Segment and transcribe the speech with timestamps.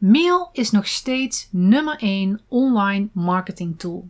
[0.00, 4.08] Mail is nog steeds nummer 1 online marketing tool.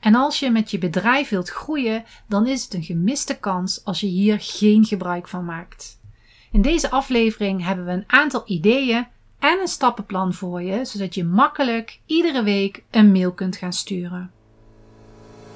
[0.00, 4.00] En als je met je bedrijf wilt groeien, dan is het een gemiste kans als
[4.00, 6.00] je hier geen gebruik van maakt.
[6.52, 9.06] In deze aflevering hebben we een aantal ideeën
[9.38, 14.30] en een stappenplan voor je, zodat je makkelijk iedere week een mail kunt gaan sturen.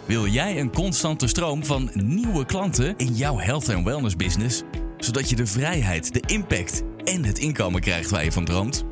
[0.07, 4.63] Wil jij een constante stroom van nieuwe klanten in jouw health en wellness business,
[4.99, 8.92] zodat je de vrijheid, de impact en het inkomen krijgt waar je van droomt?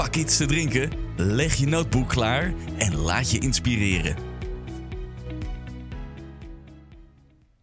[0.00, 4.16] pak iets te drinken, leg je notebook klaar en laat je inspireren.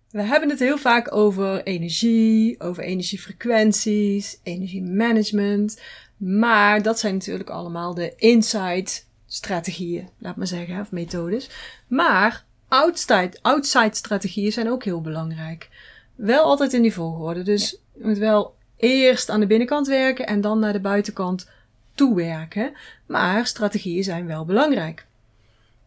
[0.10, 5.82] We hebben het heel vaak over energie, over energiefrequenties, energiemanagement.
[6.18, 8.92] Maar dat zijn natuurlijk allemaal de inside
[9.26, 11.50] strategieën, laat maar zeggen, of methodes.
[11.88, 15.70] Maar outside, outside strategieën zijn ook heel belangrijk.
[16.16, 17.44] Wel altijd in die volgorde.
[17.44, 21.56] Dus je moet wel eerst aan de binnenkant werken en dan naar de buitenkant
[21.98, 22.74] toewerken.
[23.06, 25.06] Maar strategieën zijn wel belangrijk.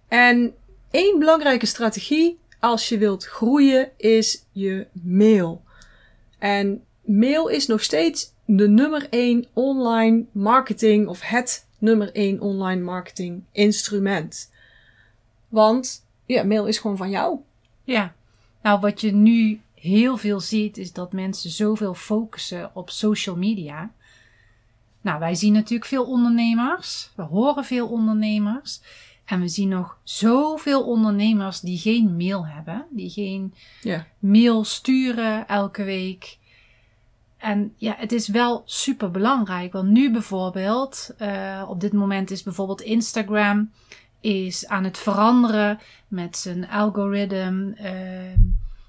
[0.09, 0.55] En
[0.91, 5.63] één belangrijke strategie als je wilt groeien is je mail.
[6.39, 12.83] En mail is nog steeds de nummer 1 online marketing of het nummer 1 online
[12.83, 14.53] marketing instrument.
[15.49, 17.39] Want ja, mail is gewoon van jou.
[17.85, 18.15] Ja,
[18.63, 23.93] nou wat je nu heel veel ziet is dat mensen zoveel focussen op social media.
[25.01, 28.81] Nou, wij zien natuurlijk veel ondernemers, we horen veel ondernemers.
[29.25, 34.07] En we zien nog zoveel ondernemers die geen mail hebben, die geen Ja.
[34.19, 36.39] mail sturen elke week.
[37.37, 39.73] En ja, het is wel super belangrijk.
[39.73, 43.71] Want nu bijvoorbeeld, eh, op dit moment is bijvoorbeeld Instagram
[44.21, 45.79] is aan het veranderen
[46.09, 47.75] met zijn algoritme.
[47.75, 48.41] Eh,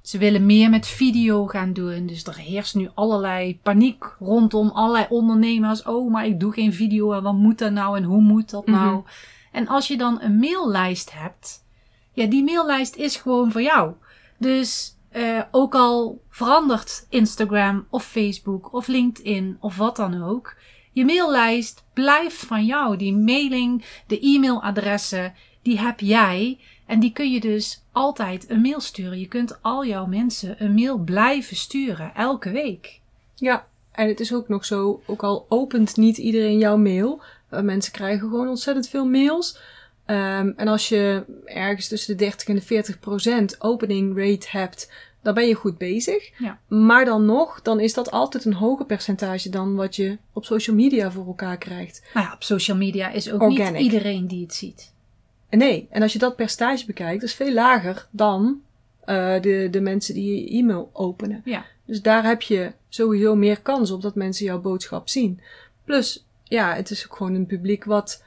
[0.02, 2.06] ze willen meer met video gaan doen.
[2.06, 5.84] Dus er heerst nu allerlei paniek rondom allerlei ondernemers.
[5.84, 7.12] Oh, maar ik doe geen video.
[7.12, 7.98] En wat moet dat nou?
[7.98, 8.92] En hoe moet dat nou?
[8.92, 9.08] Mhm.
[9.52, 11.66] En als je dan een maillijst hebt,
[12.14, 13.94] ja, die maillijst is gewoon voor jou.
[14.38, 20.56] Dus eh, ook al verandert Instagram of Facebook of LinkedIn of wat dan ook,
[20.92, 22.98] je maillijst blijft van jou.
[22.98, 26.60] Die mailing, de e-mailadressen, die heb jij.
[26.92, 29.20] En die kun je dus altijd een mail sturen.
[29.20, 33.00] Je kunt al jouw mensen een mail blijven sturen, elke week.
[33.36, 37.22] Ja, en het is ook nog zo, ook al opent niet iedereen jouw mail,
[37.52, 39.60] uh, mensen krijgen gewoon ontzettend veel mails.
[40.06, 44.92] Um, en als je ergens tussen de 30 en de 40 procent opening rate hebt,
[45.22, 46.30] dan ben je goed bezig.
[46.38, 46.60] Ja.
[46.68, 50.76] Maar dan nog, dan is dat altijd een hoger percentage dan wat je op social
[50.76, 52.02] media voor elkaar krijgt.
[52.14, 53.74] Nou ja, op social media is ook Organic.
[53.74, 54.92] niet iedereen die het ziet.
[55.58, 58.62] Nee, en als je dat percentage bekijkt, is veel lager dan
[59.06, 61.42] uh, de, de mensen die je e-mail openen.
[61.46, 61.66] Ja.
[61.86, 65.40] Dus daar heb je sowieso meer kans op dat mensen jouw boodschap zien.
[65.84, 68.24] Plus, ja, het is ook gewoon een publiek wat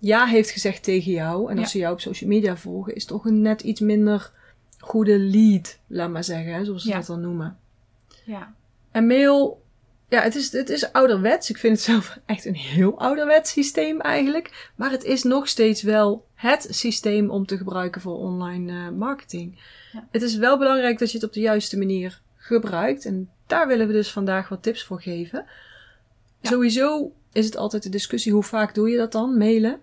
[0.00, 1.50] ja heeft gezegd tegen jou.
[1.50, 1.70] En als Ja.
[1.72, 4.32] ze jou op social media volgen, is toch een net iets minder
[4.78, 6.96] goede lead, laat maar zeggen, hè, zoals ze Ja.
[6.96, 7.58] dat dan noemen.
[8.24, 8.54] Ja.
[8.90, 9.62] En mail,
[10.08, 11.50] ja, het is, het is ouderwets.
[11.50, 14.70] Ik vind het zelf echt een heel ouderwets systeem eigenlijk.
[14.76, 19.60] Maar het is nog steeds wel het systeem om te gebruiken voor online eh, marketing.
[19.92, 20.08] Ja.
[20.10, 23.04] Het is wel belangrijk dat je het op de juiste manier gebruikt.
[23.04, 25.44] En daar willen we dus vandaag wat tips voor geven.
[26.40, 26.50] Ja.
[26.50, 29.38] Sowieso is het altijd de discussie, hoe vaak doe je dat dan?
[29.38, 29.80] Mailen.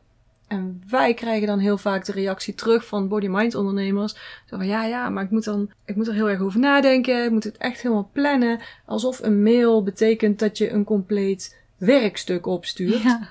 [0.48, 4.14] En wij krijgen dan heel vaak de reactie terug van body-mind ondernemers.
[4.46, 7.24] Zo van, ja, ja, maar ik moet dan, ik moet er heel erg over nadenken.
[7.24, 8.60] Ik moet het echt helemaal plannen.
[8.86, 13.02] Alsof een mail betekent dat je een compleet werkstuk opstuurt.
[13.02, 13.30] Ja.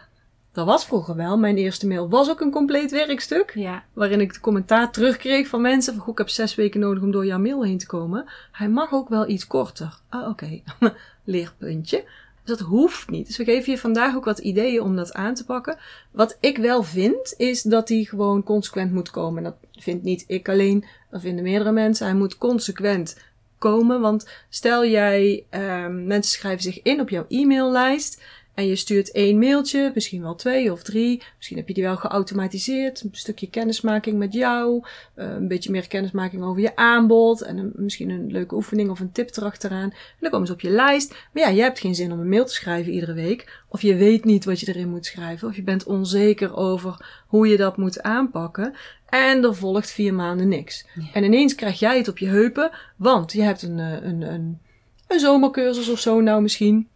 [0.52, 1.38] Dat was vroeger wel.
[1.38, 3.52] Mijn eerste mail was ook een compleet werkstuk.
[3.54, 3.84] ja.
[3.92, 5.94] Waarin ik de commentaar terugkreeg van mensen.
[5.94, 8.24] Van, goh, ik heb zes weken nodig om door jouw mail heen te komen.
[8.52, 9.98] Hij mag ook wel iets korter.
[10.08, 10.60] Ah, oké.
[11.24, 12.04] Leerpuntje.
[12.44, 13.26] Dus dat hoeft niet.
[13.26, 15.78] Dus we geven je vandaag ook wat ideeën om dat aan te pakken.
[16.10, 19.42] Wat ik wel vind, is dat hij gewoon consequent moet komen.
[19.42, 22.06] Dat vindt niet ik alleen, dat vinden meerdere mensen.
[22.06, 23.16] Hij moet consequent
[23.58, 24.00] komen.
[24.00, 28.22] Want stel jij, ehm mensen schrijven zich in op jouw e-maillijst.
[28.54, 31.22] En je stuurt één mailtje, misschien wel twee of drie.
[31.36, 33.00] Misschien heb je die wel geautomatiseerd.
[33.02, 34.82] Een stukje kennismaking met jou.
[35.14, 37.42] eh, een beetje meer kennismaking over je aanbod.
[37.42, 39.90] En een- misschien een leuke oefening of een tip erachteraan.
[39.90, 41.10] En dan komen ze op je lijst.
[41.32, 43.62] Maar ja, je hebt geen zin om een mail te schrijven iedere week.
[43.68, 45.48] Of je weet niet wat je erin moet schrijven.
[45.48, 48.74] Of je bent onzeker over hoe je dat moet aanpakken.
[49.08, 50.86] En er volgt vier maanden niks.
[50.94, 51.02] Ja.
[51.12, 52.70] En ineens krijg jij het op je heupen.
[52.96, 54.58] Want je hebt een, eh, een, een,
[55.08, 56.88] een zomercursus of zo nou misschien.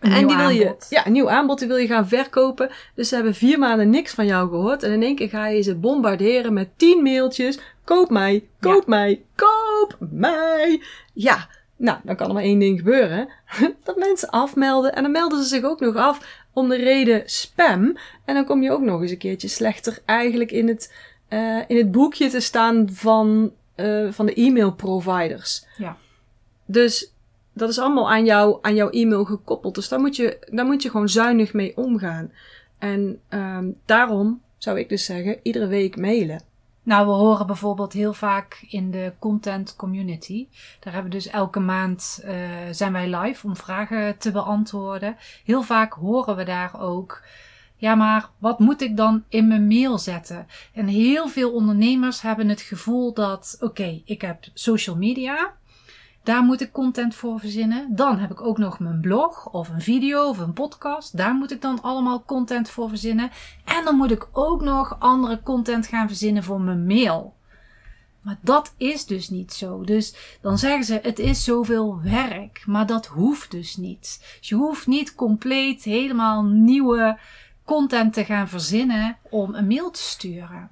[0.00, 0.86] Een en die wil je, aanbod.
[0.90, 2.70] ja, een nieuw aanbod, die wil je gaan verkopen.
[2.94, 4.82] Dus ze hebben vier maanden niks van jou gehoord.
[4.82, 7.58] En in één keer ga je ze bombarderen met tien mailtjes.
[7.84, 10.82] Koop mij, koop mij, koop mij.
[11.12, 13.28] Ja, nou, dan kan er maar één ding gebeuren.
[13.84, 14.94] Dat mensen afmelden.
[14.94, 17.96] En dan melden ze zich ook nog af om de reden spam.
[18.24, 20.94] En dan kom je ook nog eens een keertje slechter eigenlijk in het,
[21.28, 25.66] eh, in het boekje te staan van, eh, van de e-mail providers.
[25.76, 25.96] Ja.
[26.66, 27.12] Dus
[27.56, 29.74] dat is allemaal aan, jou, aan jouw e-mail gekoppeld.
[29.74, 32.32] Dus daar moet je, daar moet je gewoon zuinig mee omgaan.
[32.78, 36.42] En ehm, daarom zou ik dus zeggen, iedere week mailen.
[36.82, 40.46] Nou, we horen bijvoorbeeld heel vaak in de content community.
[40.80, 42.34] Daar hebben we dus elke maand eh,
[42.70, 45.16] zijn wij live om vragen te beantwoorden.
[45.44, 47.22] Heel vaak horen we daar ook.
[47.76, 50.46] Ja, maar wat moet ik dan in mijn mail zetten?
[50.72, 55.54] En heel veel ondernemers hebben het gevoel dat, oké, ik heb social media.
[56.26, 57.86] Daar moet ik content voor verzinnen.
[57.96, 61.16] Dan heb ik ook nog mijn blog of een video of een podcast.
[61.16, 63.30] Daar moet ik dan allemaal content voor verzinnen.
[63.64, 67.34] En dan moet ik ook nog andere content gaan verzinnen voor mijn mail.
[68.20, 69.84] Maar dat is dus niet zo.
[69.84, 72.62] Dus dan zeggen ze: het is zoveel werk.
[72.66, 74.36] Maar dat hoeft dus niet.
[74.38, 77.18] Dus je hoeft niet compleet helemaal nieuwe
[77.64, 80.70] content te gaan verzinnen om een mail te sturen.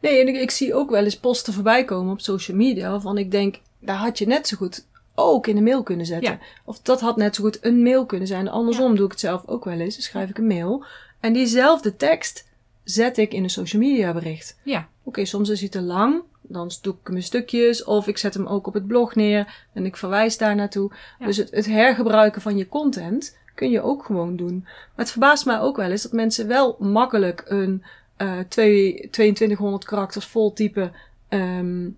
[0.00, 2.90] Nee, en ik, zie ook wel eens posten voorbij komen op social media.
[2.90, 6.32] Waarvan ik denk, daar had je net zo goed ook in een mail kunnen zetten.
[6.32, 6.38] Ja.
[6.64, 8.48] Of dat had net zo goed een mail kunnen zijn.
[8.48, 9.94] Andersom doe ik het zelf ook wel eens.
[9.94, 10.84] Dan schrijf ik een mail.
[11.20, 12.48] En diezelfde tekst
[12.84, 14.56] zet ik in een social media bericht.
[14.62, 16.22] Ja, Oké, soms is hij te lang.
[16.42, 17.84] Dan doe ik hem in stukjes.
[17.84, 19.66] Of ik zet hem ook op het blog neer.
[19.72, 20.90] En ik verwijs daar naartoe.
[21.18, 21.26] Ja.
[21.26, 24.60] Dus het, het hergebruiken van je content kun je ook gewoon doen.
[24.64, 27.84] Maar het verbaast mij ook wel eens dat mensen wel makkelijk een
[28.16, 30.92] eh, twee- 2200 karakters vol typen.
[31.28, 31.88] ehm,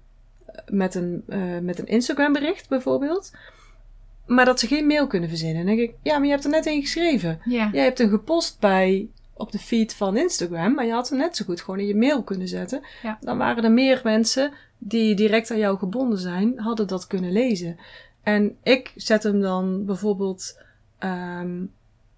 [0.66, 3.32] met, een, eh, met een Instagram bericht bijvoorbeeld.
[4.26, 5.66] Maar dat ze geen mail kunnen verzinnen.
[5.66, 7.40] Dan denk ik, ja, maar je hebt er net één geschreven.
[7.44, 7.70] ja.
[7.72, 11.36] Jij hebt hem gepost bij op de feed van Instagram, maar je had hem net
[11.36, 12.80] zo goed gewoon in je mail kunnen zetten.
[13.02, 13.18] Ja.
[13.20, 17.78] Dan waren er meer mensen die direct aan jou gebonden zijn, hadden dat kunnen lezen.
[18.22, 20.60] En ik zet hem dan bijvoorbeeld,
[20.98, 21.62] ehm,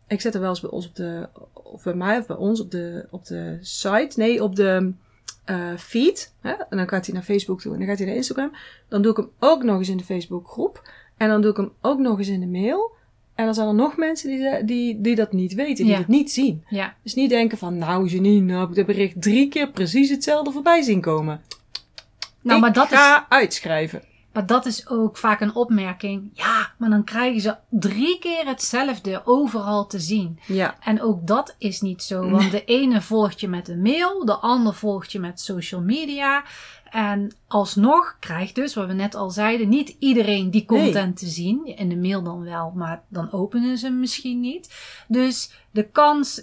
[0.06, 2.60] ik zet hem wel eens bij ons op de, of bij mij of bij ons
[2.60, 4.92] op de, op de site, nee, op de
[5.50, 6.34] eh, feed.
[6.40, 6.50] Hè?
[6.52, 8.52] En dan gaat hij naar Facebook toe en dan gaat hij naar Instagram.
[8.88, 10.90] Dan doe ik hem ook nog eens in de Facebook groep.
[11.16, 12.90] En dan doe ik hem ook nog eens in de mail.
[13.34, 15.98] En dan zijn er nog mensen die, die, die dat niet weten, die Ja.
[15.98, 16.64] het niet zien.
[16.68, 16.94] ja.
[17.02, 20.50] Dus niet denken van, nou Janine, nou heb ik dat bericht drie keer precies hetzelfde
[20.52, 21.40] voorbij zien komen.
[22.42, 22.98] Nou, ik maar dat is.
[22.98, 24.02] ga uitschrijven.
[24.32, 26.30] Maar dat is ook vaak een opmerking.
[26.32, 30.38] Ja, maar dan krijgen ze drie keer hetzelfde overal te zien.
[30.46, 32.30] Ja, En ook dat is niet zo.
[32.30, 36.44] Want de ene volgt je met een mail, de ander volgt je met social media.
[36.90, 40.82] En alsnog krijgt dus, wat we net al zeiden, niet iedereen die Nee.
[40.82, 41.66] content te zien.
[41.76, 44.74] In de mail dan wel, maar dan openen ze hem misschien niet.
[45.08, 46.42] Dus de kans,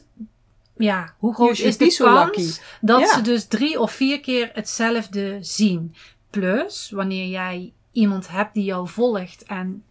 [0.78, 3.14] ja, hoe groot is de kans dat Ja.
[3.14, 5.96] ze dus drie of vier keer hetzelfde zien?
[6.30, 9.84] Plus, wanneer jij iemand hebt die jou volgt en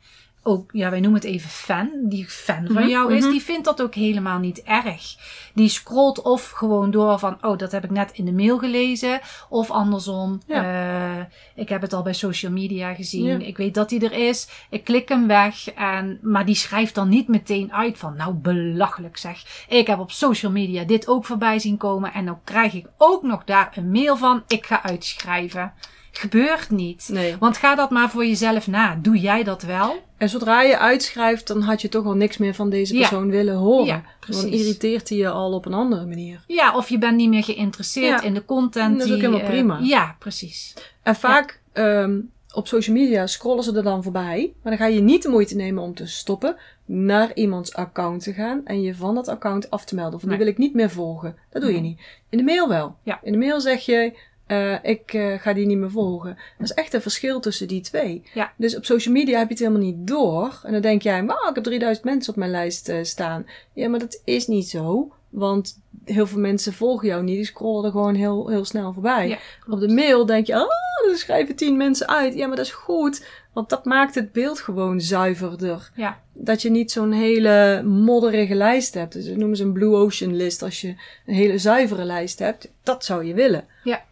[0.47, 3.31] ook, ja, wij noemen het even fan, die fan van Mhm, jou is, mhm.
[3.31, 5.17] die vindt dat ook helemaal niet erg.
[5.55, 9.21] Die scrolt of gewoon door van, oh, dat heb ik net in de mail gelezen.
[9.49, 11.19] Of andersom, eh,
[11.55, 13.41] ik heb het al bij social media gezien.
[13.41, 13.47] Ja.
[13.47, 14.49] Ik weet dat hij er is.
[14.71, 15.71] Ik klik hem weg.
[15.71, 19.67] En, maar die schrijft dan niet meteen uit van, nou, belachelijk zeg.
[19.69, 22.13] Ik heb op social media dit ook voorbij zien komen.
[22.13, 25.73] En dan krijg ik ook nog daar een mail van, ik ga uitschrijven.
[26.19, 27.09] Gebeurt niet.
[27.13, 27.37] nee.
[27.39, 28.99] Want ga dat maar voor jezelf na.
[29.03, 29.97] Doe jij dat wel?
[30.17, 33.01] En zodra je uitschrijft, dan had je toch al niks meer van deze Ja.
[33.01, 33.87] persoon willen horen.
[33.87, 34.43] Ja, precies.
[34.43, 36.45] Dan irriteert hij je al op een andere manier.
[36.47, 38.27] Ja, of je bent niet meer geïnteresseerd Ja.
[38.27, 38.99] in de content.
[38.99, 39.79] Dat is ook die, helemaal eh, prima.
[39.83, 40.75] ja, precies.
[41.03, 42.21] En vaak ehm,
[42.55, 44.53] op social media scrollen ze er dan voorbij.
[44.63, 48.33] Maar dan ga je niet de moeite nemen om te stoppen, naar iemands account te
[48.33, 50.15] gaan en je van dat account af te melden.
[50.15, 51.37] Of die wil ik niet meer volgen.
[51.51, 52.01] Dat doe je niet.
[52.29, 52.97] In de mail wel.
[53.03, 53.21] Ja.
[53.23, 56.39] In de mail zeg je, eh, ik eh, ga die niet meer volgen.
[56.59, 58.23] Dat is echt een verschil tussen die twee.
[58.35, 58.53] Ja.
[58.57, 60.61] Dus op social media heb je het helemaal niet door.
[60.63, 63.47] En dan denk jij, wauw, ik heb 3000 mensen op mijn lijst eh, staan.
[63.73, 65.13] Ja, maar dat is niet zo.
[65.29, 67.37] Want heel veel mensen volgen jou niet.
[67.37, 69.29] Die scrollen er gewoon heel, heel snel voorbij.
[69.29, 69.39] Ja,
[69.69, 72.35] Op de mail denk je, oh, er schrijven tien mensen uit.
[72.35, 73.27] Ja, maar dat is goed.
[73.53, 75.91] Want dat maakt het beeld gewoon zuiverder.
[75.95, 76.21] Ja.
[76.33, 79.13] Dat je niet zo'n hele modderige lijst hebt.
[79.13, 80.63] Dus dat noemen ze een Blue Ocean list.
[80.63, 80.89] Als je
[81.27, 83.65] een hele zuivere lijst hebt, dat zou je willen.
[83.85, 84.05] Ja.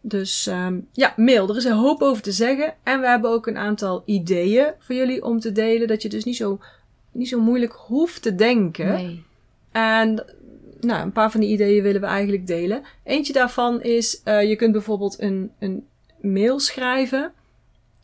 [0.00, 1.48] Dus ehm, ja, mail.
[1.48, 2.74] Er is een hoop over te zeggen.
[2.82, 5.88] En we hebben ook een aantal ideeën voor jullie om te delen.
[5.88, 6.60] Dat je dus niet zo,
[7.12, 8.92] niet zo moeilijk hoeft te denken.
[8.92, 9.22] Nee.
[9.72, 10.24] En
[10.80, 12.82] nou, een paar van die ideeën willen we eigenlijk delen.
[13.04, 15.86] Eentje daarvan is, eh, je kunt bijvoorbeeld een, een
[16.20, 17.32] mail schrijven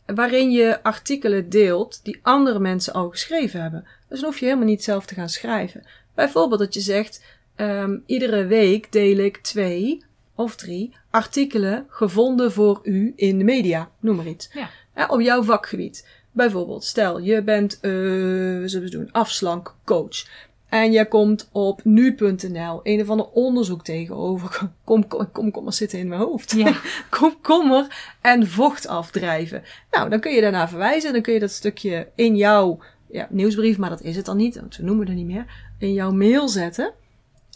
[0.05, 3.85] waarin je artikelen deelt die andere mensen al geschreven hebben.
[4.09, 5.85] Dus dan hoef je helemaal niet zelf te gaan schrijven.
[6.15, 7.23] Bijvoorbeeld dat je zegt,
[7.55, 10.03] ehm, iedere week deel ik twee
[10.37, 13.89] of drie artikelen gevonden voor u in de media.
[13.99, 14.49] Noem maar iets.
[14.53, 15.07] Ja.
[15.07, 16.07] Op jouw vakgebied.
[16.31, 20.25] Bijvoorbeeld, stel je bent, we zullen doen, afslankcoach.
[20.69, 24.69] En je komt op nu.nl een of ander onderzoek tegenover.
[24.83, 26.51] Kom, kom, kom, kom maar zitten in mijn hoofd.
[26.51, 26.75] Ja.
[27.09, 29.63] Komkommer en vocht afdrijven.
[29.91, 31.13] Nou, dan kun je daarna verwijzen.
[31.13, 32.79] Dan kun je dat stukje in jouw
[33.11, 35.45] ja, nieuwsbrief, maar dat is het dan niet, we noemen het niet meer,
[35.79, 36.93] in jouw mail zetten.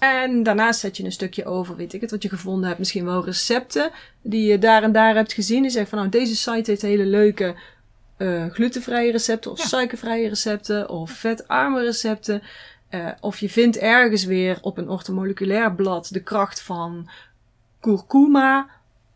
[0.01, 2.79] En daarnaast zet je een stukje over, weet ik het, wat je gevonden hebt.
[2.79, 3.91] Misschien wel recepten
[4.21, 5.63] die je daar en daar hebt gezien.
[5.63, 7.55] Je zegt van, nou, deze site heeft hele leuke
[8.17, 9.65] eh, glutenvrije recepten of Ja.
[9.65, 12.41] suikervrije recepten of vetarme recepten.
[12.89, 17.09] Eh, of je vindt ergens weer op een orthomoleculair blad de kracht van
[17.79, 18.67] kurkuma.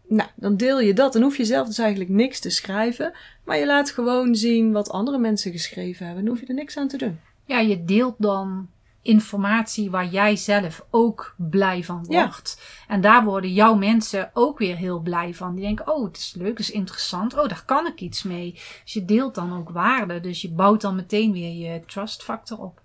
[0.07, 1.13] Nou, dan deel je dat.
[1.13, 3.13] Dan hoef je zelf dus eigenlijk niks te schrijven.
[3.43, 6.23] Maar je laat gewoon zien wat andere mensen geschreven hebben.
[6.23, 7.19] Dan hoef je er niks aan te doen.
[7.45, 8.69] Ja, je deelt dan
[9.05, 12.23] informatie waar jij zelf ook blij van Ja.
[12.25, 12.61] wordt.
[12.87, 15.55] En daar worden jouw mensen ook weer heel blij van.
[15.55, 17.33] Die denken, oh, het is leuk, het is interessant.
[17.37, 18.51] Oh, daar kan ik iets mee.
[18.83, 20.19] Dus je deelt dan ook waarde.
[20.19, 22.81] Dus je bouwt dan meteen weer je trust factor op.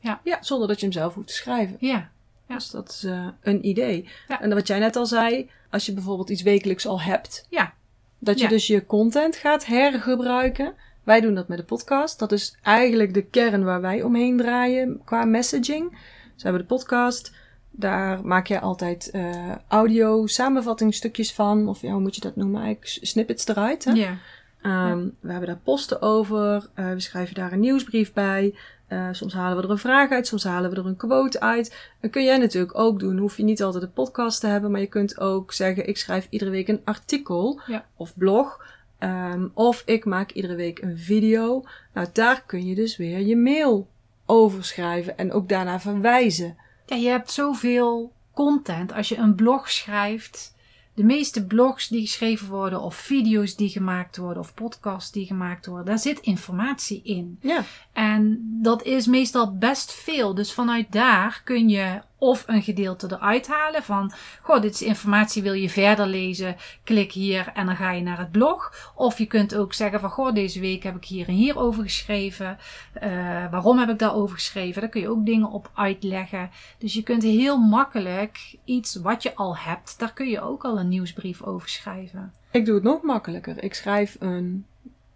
[0.00, 1.76] Ja, zonder dat je hem zelf hoeft te schrijven.
[1.80, 2.10] Ja,
[2.46, 2.54] Ja.
[2.54, 4.08] Dus dat is eh, een idee.
[4.28, 4.40] Ja.
[4.40, 7.74] En wat jij net al zei, als je bijvoorbeeld iets wekelijks al hebt, ja,
[8.18, 8.48] dat je Ja.
[8.50, 10.74] dus je content gaat hergebruiken.
[11.04, 12.18] Wij doen dat met de podcast.
[12.18, 15.90] Dat is eigenlijk de kern waar wij omheen draaien qua messaging.
[15.90, 17.32] Dus we hebben de podcast.
[17.70, 21.68] Daar maak je altijd eh, audio samenvattingstukjes van.
[21.68, 22.62] Of ja, hoe moet je dat noemen?
[22.62, 23.84] Eigenlijk snippets eruit.
[23.84, 23.92] Hè?
[23.92, 24.16] ja.
[24.62, 26.68] Ehm, We hebben daar posten over.
[26.74, 28.54] eh, we schrijven daar een nieuwsbrief bij.
[28.86, 31.90] Eh, soms halen we er een vraag uit, soms halen we er een quote uit.
[32.00, 33.18] Dat kun jij natuurlijk ook doen.
[33.18, 36.26] Hoef je niet altijd een podcast te hebben, maar je kunt ook zeggen: ik schrijf
[36.30, 37.84] iedere week een artikel Ja.
[37.96, 38.64] of blog.
[38.98, 41.64] Ehm, of ik maak iedere week een video.
[41.94, 43.88] Nou, daar kun je dus weer je mail
[44.26, 46.56] over schrijven en ook daarna verwijzen.
[46.86, 48.92] Ja, je hebt zoveel content.
[48.92, 50.56] Als je een blog schrijft,
[50.94, 55.66] de meeste blogs die geschreven worden, of video's die gemaakt worden, of podcasts die gemaakt
[55.66, 57.38] worden, daar zit informatie in.
[57.40, 60.34] Ja, En dat is meestal best veel.
[60.34, 65.42] Dus vanuit daar kun je of een gedeelte eruit halen van, goh, dit is informatie,
[65.42, 68.92] wil je verder lezen, klik hier en dan ga je naar het blog.
[68.94, 71.82] Of je kunt ook zeggen van, goh, deze week heb ik hier en hier over
[71.82, 72.58] geschreven.
[72.92, 73.10] Eh,
[73.50, 74.80] waarom heb ik daarover geschreven?
[74.80, 76.50] Daar kun je ook dingen op uitleggen.
[76.78, 80.78] Dus je kunt heel makkelijk iets wat je al hebt, daar kun je ook al
[80.78, 82.32] een nieuwsbrief over schrijven.
[82.50, 83.62] ik doe het nog makkelijker.
[83.62, 84.66] Ik schrijf een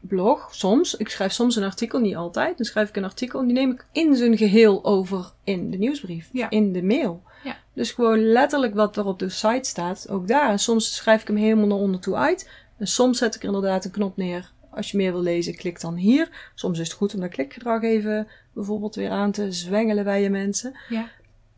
[0.09, 0.97] blog, soms.
[0.97, 2.57] Ik schrijf soms een artikel, niet altijd.
[2.57, 5.77] Dan schrijf ik een artikel en die neem ik in zijn geheel over in de
[5.79, 6.51] nieuwsbrief, Ja.
[6.51, 7.23] in de mail.
[7.45, 7.57] Ja.
[7.73, 10.51] Dus gewoon letterlijk wat er op de site staat, ook daar.
[10.51, 12.51] En soms schrijf ik hem helemaal naar onder toe uit.
[12.79, 14.53] En soms zet ik er inderdaad een knop neer.
[14.71, 16.51] Als je meer wil lezen, klik dan hier.
[16.55, 20.31] Soms is het goed om dat klikgedrag even bijvoorbeeld weer aan te zwengelen bij je
[20.31, 20.77] mensen.
[20.89, 21.09] Ja.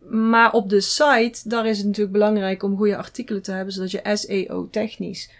[0.08, 3.90] Maar op de site, daar is het natuurlijk belangrijk om goede artikelen te hebben, zodat
[3.90, 5.30] je SEO-technisch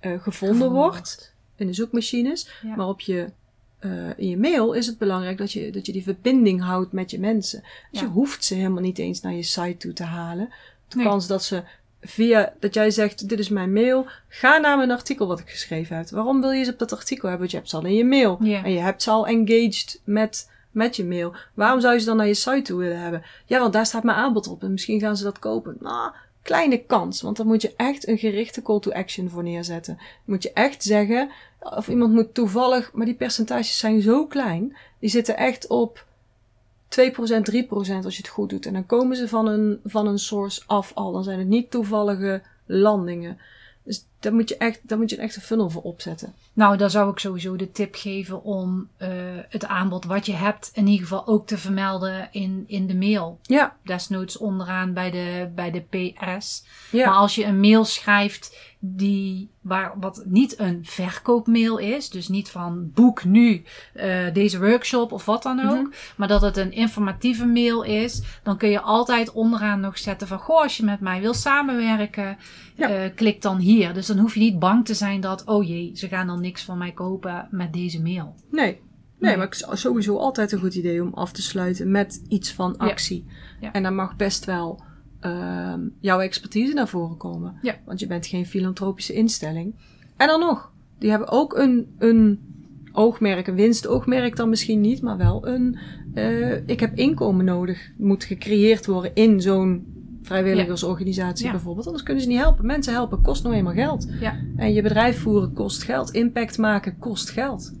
[0.00, 2.48] eh, gevonden Gevonden wordt in de zoekmachines.
[2.62, 2.74] Ja.
[2.76, 3.30] Maar op je,
[3.78, 7.10] eh, in je mail is het belangrijk dat je, dat je die verbinding houdt met
[7.10, 7.60] je mensen.
[7.90, 8.06] Dus Ja.
[8.06, 10.48] je hoeft ze helemaal niet eens naar je site toe te halen.
[10.88, 11.06] De Nee.
[11.06, 11.62] kans dat ze
[12.02, 15.96] via, dat jij zegt, dit is mijn mail, ga naar mijn artikel wat ik geschreven
[15.96, 16.08] heb.
[16.08, 17.38] Waarom wil je ze op dat artikel hebben?
[17.38, 18.38] Want je hebt ze al in je mail.
[18.40, 21.34] En je hebt ze al engaged met, met je mail.
[21.54, 23.22] Waarom zou je ze dan naar je site toe willen hebben?
[23.46, 25.76] Ja, want daar staat mijn aanbod op en misschien gaan ze dat kopen.
[25.80, 26.12] Nou,
[26.42, 29.98] kleine kans, want dan moet je echt een gerichte call to action voor neerzetten.
[30.24, 31.30] Moet je echt zeggen,
[31.60, 36.06] of iemand moet toevallig, maar die percentages zijn zo klein, die zitten echt op
[36.90, 38.66] 2%, 3% als je het goed doet.
[38.66, 41.12] En dan komen ze van een, van een source af al.
[41.12, 43.38] Dan zijn het niet toevallige landingen.
[43.82, 46.34] Dus daar moet je echt, daar moet je een echte funnel voor opzetten.
[46.52, 49.08] Nou, dan zou ik sowieso de tip geven om eh,
[49.48, 53.38] het aanbod wat je hebt in ieder geval ook te vermelden in, in de mail.
[53.42, 56.64] Ja, Desnoods onderaan bij de, bij de PS.
[56.90, 57.06] ja.
[57.06, 62.50] Maar als je een mail schrijft die, waar, wat niet een verkoopmail is, dus niet
[62.50, 63.62] van boek nu
[63.94, 68.56] eh, deze workshop of wat dan ook, maar dat het een informatieve mail is, dan
[68.56, 72.38] kun je altijd onderaan nog zetten van, goh, als je met mij wil samenwerken,
[72.76, 72.88] Ja.
[72.88, 73.94] eh, klik dan hier.
[73.94, 76.64] Dus dan hoef je niet bang te zijn dat, oh jee, ze gaan dan niks
[76.64, 78.34] van mij kopen met deze mail.
[78.50, 78.80] Nee.
[79.18, 82.52] Nee, maar het is sowieso altijd een goed idee om af te sluiten met iets
[82.52, 83.24] van actie.
[83.60, 83.72] Ja.
[83.72, 84.82] En dan mag best wel
[85.20, 87.58] ehm, jouw expertise naar voren komen.
[87.62, 87.76] Ja.
[87.84, 89.74] Want je bent geen filantropische instelling.
[90.16, 92.40] En dan nog, die hebben ook een, een
[92.92, 95.78] oogmerk, een winstoogmerk dan misschien niet, maar wel een,
[96.14, 101.50] eh, ik heb inkomen nodig, moet gecreëerd worden in zo'n vrijwilligersorganisatie Ja.
[101.50, 101.86] bijvoorbeeld.
[101.86, 102.66] Anders kunnen ze niet helpen.
[102.66, 104.06] Mensen helpen kost nou eenmaal geld.
[104.20, 104.36] Ja.
[104.56, 106.10] En je bedrijf voeren kost geld.
[106.10, 107.72] Impact maken kost geld.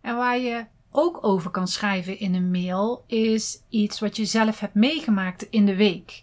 [0.00, 4.60] En waar je ook over kan schrijven in een mail is iets wat je zelf
[4.60, 6.22] hebt meegemaakt in de week.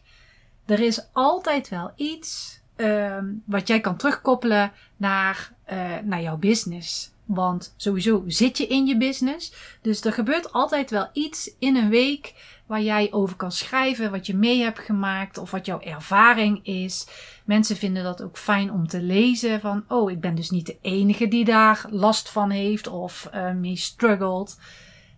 [0.65, 7.11] Er is altijd wel iets ehm, wat jij kan terugkoppelen naar, eh, naar jouw business.
[7.25, 9.53] Want sowieso zit je in je business.
[9.81, 12.33] Dus er gebeurt altijd wel iets in een week
[12.65, 17.07] waar jij over kan schrijven, wat je mee hebt gemaakt of wat jouw ervaring is.
[17.45, 20.77] Mensen vinden dat ook fijn om te lezen van, oh, ik ben dus niet de
[20.81, 24.59] enige die daar last van heeft of eh, mee struggelt.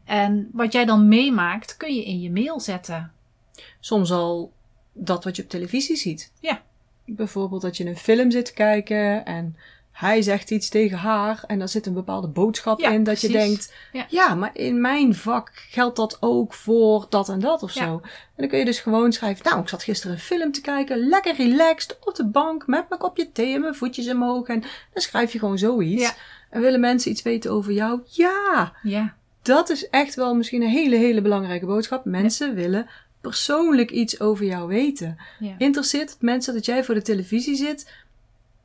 [0.06, 3.12] En wat jij dan meemaakt, kun je in je mail zetten.
[3.80, 4.54] Soms al
[4.94, 6.32] dat wat je op televisie ziet.
[6.40, 6.62] Ja.
[7.06, 9.56] Bijvoorbeeld dat je een film zit te kijken en
[9.94, 13.28] hij zegt iets tegen haar en daar zit een bepaalde boodschap Ja, in dat je
[13.28, 14.06] denkt, Ja.
[14.10, 14.36] ja.
[14.36, 17.86] maar in mijn vak geldt dat ook voor dat en dat of Ja.
[17.86, 17.94] zo.
[18.04, 21.08] En dan kun je dus gewoon schrijven, nou, ik zat gisteren een film te kijken,
[21.08, 24.60] lekker relaxed op de bank met mijn kopje thee en mijn voetjes omhoog en
[24.94, 26.14] dan schrijf je gewoon zoiets.
[26.50, 28.02] En willen mensen iets weten over jou?
[28.06, 32.06] Ja, Ja, dat is echt wel misschien een hele, hele belangrijke boodschap.
[32.06, 32.88] Mensen willen
[33.22, 35.18] persoonlijk iets over jou weten.
[35.58, 37.92] Interesseert het mensen dat jij voor de televisie zit?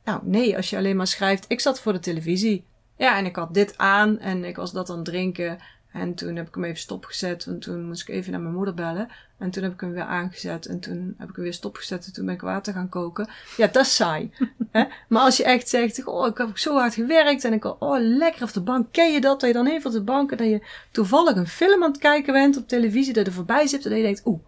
[0.03, 2.63] Nou, nee, als je alleen maar schrijft, ik zat voor de televisie.
[2.95, 5.59] Ja, en ik had dit aan en ik was dat aan het drinken.
[5.91, 8.73] En toen heb ik hem even stopgezet, want toen moest ik even naar mijn moeder
[8.73, 9.09] bellen.
[9.37, 12.13] En toen heb ik hem weer aangezet en toen heb ik hem weer stopgezet en
[12.13, 13.29] toen ben ik water gaan koken.
[13.57, 14.31] Ja, dat is saai.
[14.71, 14.83] hè?
[15.07, 17.99] Maar als je echt zegt, oh, ik heb zo hard gewerkt en ik had, oh,
[17.99, 18.87] lekker op de bank.
[18.91, 19.39] Ken je dat?
[19.39, 21.99] Dat je dan even op de bank en dat je toevallig een film aan het
[21.99, 24.39] kijken bent op televisie, dat er voorbij zit en dat je denkt, oeh,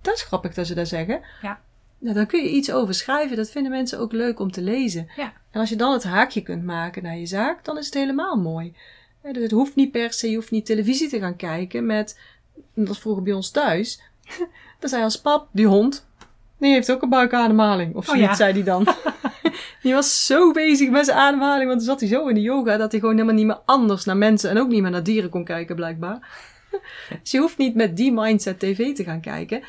[0.00, 1.20] dat is grappig dat ze dat zeggen.
[1.42, 1.60] Ja.
[1.98, 3.36] Nou, dan kun je iets over schrijven.
[3.36, 5.08] Dat vinden mensen ook leuk om te lezen.
[5.16, 5.32] Ja.
[5.50, 8.36] En als je dan het haakje kunt maken naar je zaak, dan is het helemaal
[8.36, 8.74] mooi.
[9.32, 12.18] Dus het hoeft niet per se, je hoeft niet televisie te gaan kijken met,
[12.74, 14.00] dat was vroeger bij ons thuis.
[14.80, 16.06] Dan zei als pap, die hond,
[16.58, 17.94] die heeft ook een buikademhaling.
[17.94, 18.34] Of Oh, zoiets, ja.
[18.34, 18.86] zei hij dan.
[19.82, 22.76] die was zo bezig met zijn ademhaling, want dan zat hij zo in de yoga,
[22.76, 25.30] dat hij gewoon helemaal niet meer anders naar mensen en ook niet meer naar dieren
[25.30, 26.28] kon kijken, blijkbaar.
[27.22, 29.62] dus je hoeft niet met die mindset tv te gaan kijken.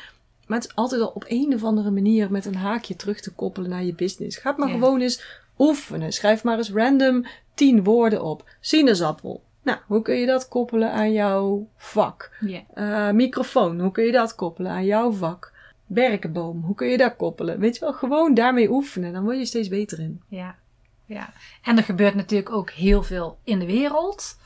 [0.48, 3.32] Maar het is altijd al op een of andere manier met een haakje terug te
[3.34, 4.36] koppelen naar je business.
[4.36, 4.74] Ga maar Ja.
[4.74, 5.22] gewoon eens
[5.58, 6.12] oefenen.
[6.12, 8.48] Schrijf maar eens random tien woorden op.
[8.60, 9.42] Sinaasappel.
[9.62, 12.30] Nou, hoe kun je dat koppelen aan jouw vak?
[12.74, 15.52] Eh, microfoon, hoe kun je dat koppelen aan jouw vak?
[15.86, 17.58] Berkenboom, hoe kun je dat koppelen?
[17.58, 19.12] Weet je wel, gewoon daarmee oefenen.
[19.12, 20.22] Dan word je steeds beter in.
[20.28, 20.56] Ja,
[21.04, 21.32] ja.
[21.62, 24.38] En er gebeurt natuurlijk ook heel veel in de wereld.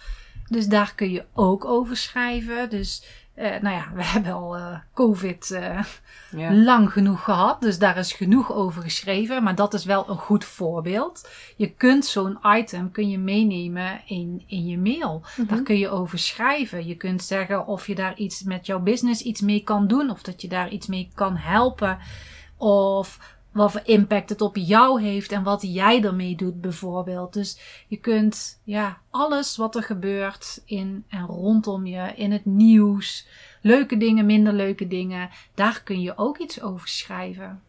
[0.49, 2.71] Dus daar kun je ook over schrijven.
[2.71, 3.05] Dus,
[3.43, 5.81] nou ja, we hebben al eh, COVID eh,
[6.51, 7.61] lang genoeg gehad.
[7.61, 9.43] Dus daar is genoeg over geschreven.
[9.43, 11.29] Maar dat is wel een goed voorbeeld.
[11.57, 15.23] Je kunt zo'n item kun je meenemen in, in je mail.
[15.47, 16.87] Daar kun je over schrijven.
[16.87, 20.11] Je kunt zeggen of je daar iets met jouw business iets mee kan doen.
[20.11, 21.99] Of dat je daar iets mee kan helpen.
[22.57, 27.33] Of wat voor impact het op jou heeft en wat jij ermee doet bijvoorbeeld.
[27.33, 33.27] Dus je kunt ja, alles wat er gebeurt in en rondom je, in het nieuws,
[33.61, 37.63] leuke dingen, minder leuke dingen, daar kun je ook iets over schrijven.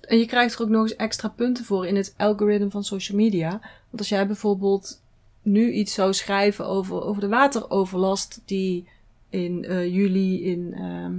[0.00, 3.18] En je krijgt er ook nog eens extra punten voor in het algoritme van social
[3.18, 3.50] media.
[3.50, 5.02] Want als jij bijvoorbeeld
[5.42, 8.88] nu iets zou schrijven over, over de wateroverlast die
[9.30, 11.14] in eh, juli in, ehm,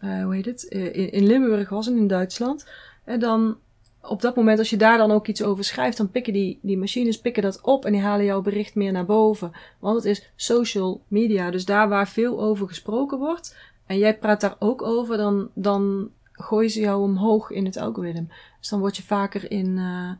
[0.00, 0.68] eh, hoe heet het?
[0.68, 2.66] Eh, in, in Limburg was en in Duitsland.
[3.04, 3.56] En dan
[4.02, 6.78] op dat moment, als je daar dan ook iets over schrijft, dan pikken die, die
[6.78, 9.52] machines pikken dat op en die halen jouw bericht meer naar boven.
[9.78, 13.56] Want het is social media, dus daar waar veel over gesproken wordt.
[13.86, 18.26] En jij praat daar ook over, dan, dan gooien ze jou omhoog in het algoritme.
[18.58, 20.10] Dus dan word je vaker in, eh,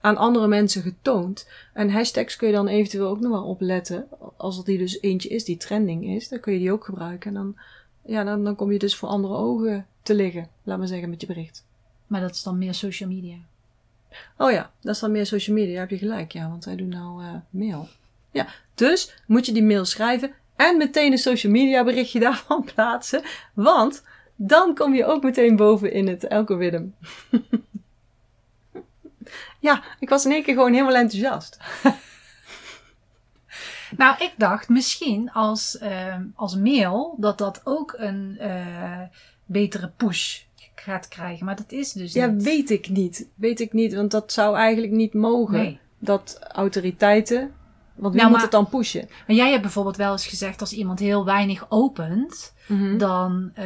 [0.00, 1.48] aan andere mensen getoond.
[1.72, 4.06] En hashtags kun je dan eventueel ook nog wel opletten.
[4.36, 7.28] Als er die dus eentje is die trending is, dan kun je die ook gebruiken.
[7.28, 7.56] En dan,
[8.04, 11.20] ja, dan, dan kom je dus voor andere ogen te liggen, laat maar zeggen, met
[11.20, 11.64] je bericht.
[12.14, 13.36] Maar dat is dan meer social media.
[14.36, 15.78] Oh ja, dat is dan meer social media.
[15.78, 17.88] Heb je gelijk, ja, want wij doen nou eh, mail.
[18.30, 23.22] Ja, dus moet je die mail schrijven en meteen een social media berichtje daarvan plaatsen.
[23.54, 24.02] Want
[24.36, 26.88] dan kom je ook meteen boven in het algoritme.
[29.68, 31.58] ja, ik was in één keer gewoon helemaal enthousiast.
[33.96, 39.00] Nou, ik dacht misschien als, ehm, als mail dat dat ook een eh,
[39.44, 40.42] betere push
[40.84, 41.44] gaat krijgen.
[41.46, 42.42] Maar dat is dus Ja, niet.
[42.42, 43.28] weet ik niet.
[43.34, 45.58] Weet ik niet, want dat zou eigenlijk niet mogen.
[45.58, 45.78] Nee.
[45.98, 47.38] Dat autoriteiten,
[47.94, 49.08] want wie Nou, moet maar- het dan pushen?
[49.26, 52.98] Maar jij hebt bijvoorbeeld wel eens gezegd, als iemand heel weinig opent, Mhm.
[52.98, 53.64] dan eh,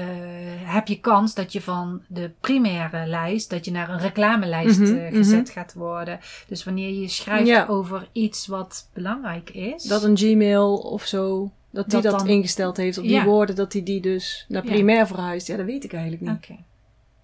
[0.64, 4.94] heb je kans dat je van de primaire lijst, dat je naar een reclamelijst Mhm,
[4.96, 5.52] eh, gezet mhm.
[5.52, 6.18] gaat worden.
[6.48, 7.66] Dus wanneer je schrijft Ja.
[7.66, 9.82] over iets wat belangrijk is.
[9.82, 13.24] Dat een Gmail of zo, dat die Dat ingesteld heeft op die Ja.
[13.24, 14.70] woorden, dat hij die dus naar Ja.
[14.70, 15.46] primair verhuist.
[15.46, 16.36] Ja, dat weet ik eigenlijk niet.
[16.36, 16.56] Oké.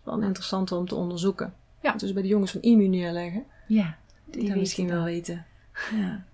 [0.05, 1.55] Wel interessant om te onderzoeken.
[1.81, 1.93] Ja.
[1.93, 3.45] Dus bij de jongens van IMU neerleggen.
[3.67, 5.47] Ja, Die, Die dat misschien wel weten.
[5.95, 6.25] Ja.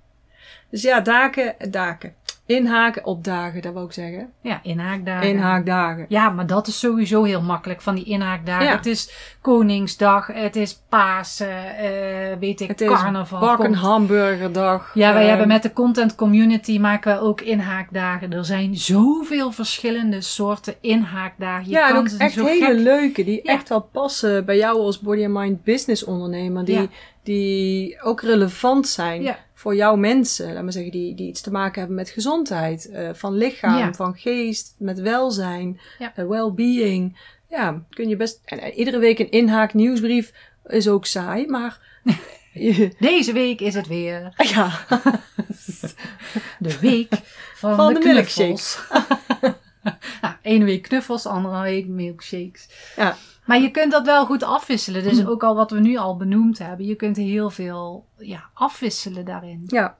[0.71, 2.15] Dus ja, daken, daken.
[2.51, 4.31] Inhaken, opdagen, dat wou ik zeggen.
[4.43, 5.29] ja inhaakdagen.
[5.29, 6.07] Inhaakdagen.
[6.09, 8.65] Ja, maar dat is sowieso heel makkelijk van die inhaakdagen.
[8.67, 8.77] Ja.
[8.77, 9.11] Het is
[9.41, 13.41] Koningsdag, het is Pasen, eh, weet ik, Het is carnaval.
[13.41, 14.91] bak een hamburgerdag.
[14.95, 18.33] Ja, wij eh, hebben met de content community maken we ook inhaakdagen.
[18.33, 21.65] Er zijn zoveel verschillende soorten inhaakdagen.
[21.65, 23.53] Je Ja, kan ook echt zo hele gek- leuke, die Ja.
[23.53, 26.65] echt wel passen bij jou als body and mind business ondernemer.
[26.65, 26.87] Die, Ja.
[27.23, 29.39] die ook relevant zijn Ja.
[29.61, 30.53] Voor jouw mensen.
[30.55, 32.89] Laat maar zeggen, die, die iets te maken hebben met gezondheid.
[32.91, 33.93] eh, van lichaam, Ja.
[33.93, 36.13] van geest, met welzijn, Ja.
[36.17, 37.19] eh, well-being.
[37.49, 38.41] Ja, kun je best...
[38.45, 40.33] En, iedere week een inhaak nieuwsbrief
[40.67, 41.79] is ook saai, maar...
[42.99, 44.71] Deze week is het weer ja,
[46.59, 47.13] de week
[47.55, 48.79] van, Van de, de knuffels.
[50.23, 52.69] nou, ene week knuffels, andere week milkshakes.
[52.97, 53.17] ja.
[53.45, 55.03] Maar je kunt dat wel goed afwisselen.
[55.03, 56.87] Dus ook al wat we nu al benoemd hebben.
[56.87, 59.63] Je kunt heel veel ja, afwisselen daarin.
[59.67, 59.97] Ja.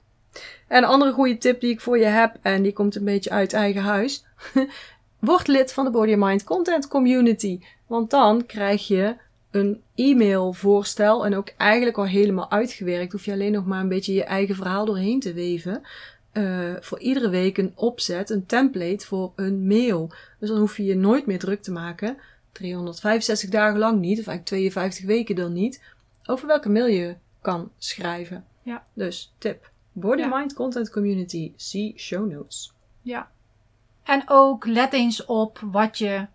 [0.69, 3.31] En een andere goede tip die ik voor je heb, en die komt een beetje
[3.31, 4.25] uit eigen huis.
[5.19, 7.61] Word lid van de Body and Mind Content Community.
[7.87, 9.17] Want dan krijg je
[9.51, 13.13] een e-mailvoorstel en ook eigenlijk al helemaal uitgewerkt.
[13.13, 15.83] Hoef je alleen nog maar een beetje je eigen verhaal doorheen te weven.
[16.33, 20.13] Eh, voor iedere week een opzet, een template voor een mail.
[20.39, 22.17] Dus dan hoef je je nooit meer druk te maken.
[22.53, 25.83] 365 dagen lang niet, of eigenlijk 52 weken dan niet.
[26.25, 28.45] Over welke mail je kan schrijven.
[28.63, 28.85] Ja.
[28.95, 29.71] Dus tip.
[29.93, 30.39] Body Ja.
[30.39, 31.53] Mind Content Community.
[31.57, 32.73] See show notes.
[33.03, 33.31] Ja.
[34.05, 36.27] En ook let eens op wat je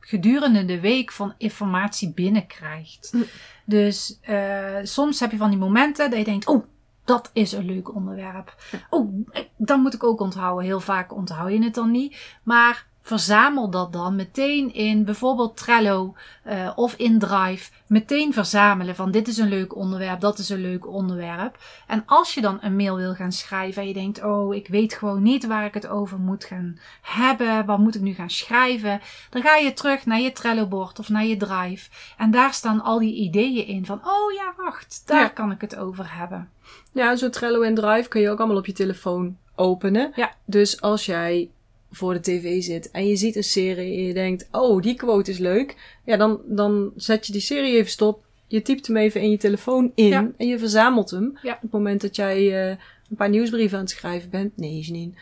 [0.00, 3.10] gedurende de week van informatie binnenkrijgt.
[3.10, 3.22] Hm.
[3.64, 6.64] Dus eh, soms heb je van die momenten dat je denkt, oh,
[7.06, 8.56] dat is een leuk onderwerp.
[8.90, 10.64] Oh, eh, dan moet ik ook onthouden.
[10.64, 12.38] Heel vaak onthoud je het dan niet.
[12.42, 17.70] Maar verzamel dat dan meteen in bijvoorbeeld Trello eh, of in Drive.
[17.86, 21.58] Meteen verzamelen van dit is een leuk onderwerp, dat is een leuk onderwerp.
[21.86, 24.94] En als je dan een mail wil gaan schrijven en je denkt, oh, ik weet
[24.94, 29.00] gewoon niet waar ik het over moet gaan hebben, wat moet ik nu gaan schrijven,
[29.30, 31.90] dan ga je terug naar je Trello-bord of naar je Drive.
[32.16, 35.28] En daar staan al die ideeën in van, oh ja, wacht, daar Ja.
[35.28, 36.50] kan ik het over hebben.
[36.92, 40.12] Ja, zo Trello en Drive kun je ook allemaal op je telefoon openen.
[40.14, 40.34] Ja.
[40.44, 41.50] Dus als jij
[41.96, 45.30] voor de tv zit en je ziet een serie en je denkt, oh, die quote
[45.30, 45.76] is leuk.
[46.04, 48.24] Ja, dan, dan zet je die serie even stop.
[48.46, 50.30] Je typt hem even in je telefoon in Ja.
[50.36, 51.38] en je verzamelt hem.
[51.42, 51.52] Ja.
[51.54, 52.76] Op het moment dat jij eh,
[53.10, 54.56] een paar nieuwsbrieven aan het schrijven bent.
[54.56, 55.12] Nee, Janine.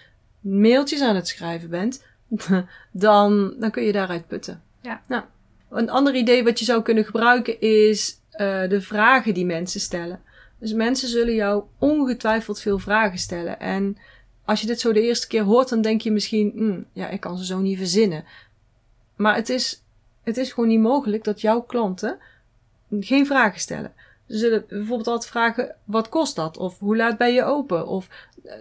[0.40, 2.04] Mailtjes aan het schrijven bent.
[2.92, 4.62] dan, dan kun je daaruit putten.
[4.82, 5.02] Ja.
[5.08, 5.22] Nou,
[5.70, 10.20] een ander idee wat je zou kunnen gebruiken is eh, de vragen die mensen stellen.
[10.58, 13.60] Dus mensen zullen jou ongetwijfeld veel vragen stellen.
[13.60, 13.96] En
[14.44, 17.20] als je dit zo de eerste keer hoort, dan denk je misschien, "Hmm, ja, ik
[17.20, 18.24] kan ze zo niet verzinnen.
[19.16, 19.83] Maar het is,
[20.22, 22.18] het is gewoon niet mogelijk dat jouw klanten
[23.00, 23.92] geen vragen stellen.
[24.28, 26.57] Ze zullen bijvoorbeeld altijd vragen, wat kost dat?
[26.57, 27.87] Of hoe laat ben je open?
[27.87, 28.09] Of,
[28.44, 28.52] eh,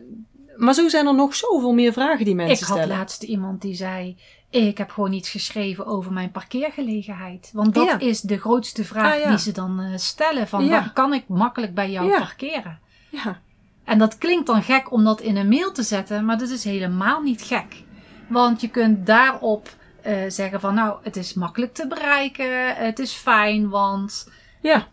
[0.58, 2.98] maar zo zijn er nog zoveel meer vragen die mensen ik had stellen.
[2.98, 4.18] laatst iemand die zei,
[4.50, 7.50] ik heb gewoon iets geschreven over mijn parkeergelegenheid.
[7.54, 8.00] Want dat Ja.
[8.00, 9.30] is de grootste vraag Ah, ja.
[9.30, 10.48] die ze dan eh, stellen.
[10.48, 10.70] Van, Ja.
[10.70, 12.18] waar kan ik makkelijk bij jou Ja.
[12.20, 12.80] parkeren?
[13.10, 13.42] Ja,
[13.84, 16.64] En dat klinkt dan gek om dat in een mail te zetten, maar dat is
[16.64, 17.84] helemaal niet gek.
[18.30, 19.70] Want je kunt daarop
[20.02, 24.30] eh, zeggen van nou, het is makkelijk te bereiken, het is fijn, want
[24.62, 24.88] Ja.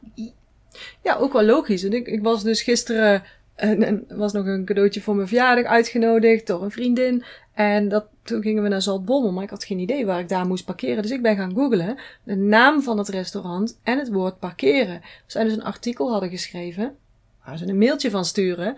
[1.02, 1.84] Ja, ook wel logisch.
[1.84, 3.22] Ik, ik was dus gisteren,
[3.54, 7.24] en, en er was nog een cadeautje voor mijn verjaardag uitgenodigd door een vriendin.
[7.54, 10.46] En dat, toen gingen we naar Zaltbommel, maar ik had geen idee waar ik daar
[10.46, 11.02] moest parkeren.
[11.02, 15.00] Dus ik ben gaan googlen de naam van het restaurant en het woord parkeren.
[15.26, 16.96] Zij dus een artikel hadden geschreven,
[17.44, 18.76] waar ze een mailtje van sturen.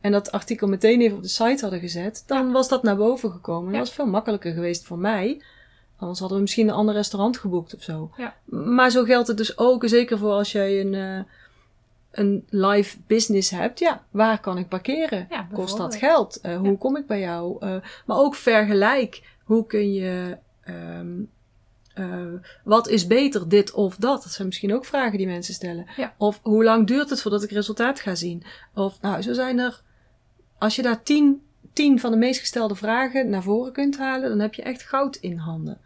[0.00, 2.22] En dat artikel meteen even op de site hadden gezet.
[2.26, 3.72] Dan was dat naar boven gekomen.
[3.72, 3.78] Ja.
[3.78, 5.42] Dat was veel makkelijker geweest voor mij.
[5.96, 8.10] Anders hadden we misschien een ander restaurant geboekt of zo.
[8.16, 8.34] Ja.
[8.44, 11.24] Maar zo geldt het dus ook, zeker voor als jij een, eh,
[12.10, 13.78] een live business hebt.
[13.78, 15.28] Ja, waar kan ik parkeren?
[15.52, 16.40] Kost dat geld?
[16.40, 17.56] Eh, hoe kom ik bij jou?
[17.60, 19.22] Eh, maar ook vergelijk.
[19.44, 20.36] Hoe kun je...
[20.64, 21.22] ehm,
[21.98, 24.22] eh, wat is beter, dit of dat?
[24.22, 25.86] Dat zijn misschien ook vragen die mensen stellen.
[25.96, 26.14] Ja.
[26.18, 28.44] Of hoe lang duurt het voordat ik resultaat ga zien?
[28.74, 29.82] Of nou, zo zijn er...
[30.58, 34.38] Als je daar tien, tien van de meest gestelde vragen naar voren kunt halen, dan
[34.38, 35.80] heb je echt goud in handen.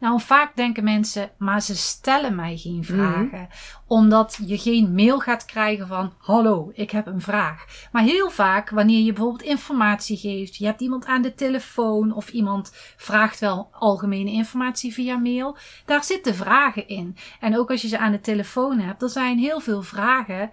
[0.00, 3.48] Nou, vaak denken mensen, maar ze stellen mij geen vragen.
[3.86, 7.88] Omdat je geen mail gaat krijgen van, hallo, ik heb een vraag.
[7.92, 12.30] Maar heel vaak, wanneer je bijvoorbeeld informatie geeft, je hebt iemand aan de telefoon of
[12.30, 17.16] iemand vraagt wel algemene informatie via mail, daar zitten vragen in.
[17.40, 20.50] En ook als je ze aan de telefoon hebt, er zijn heel veel vragen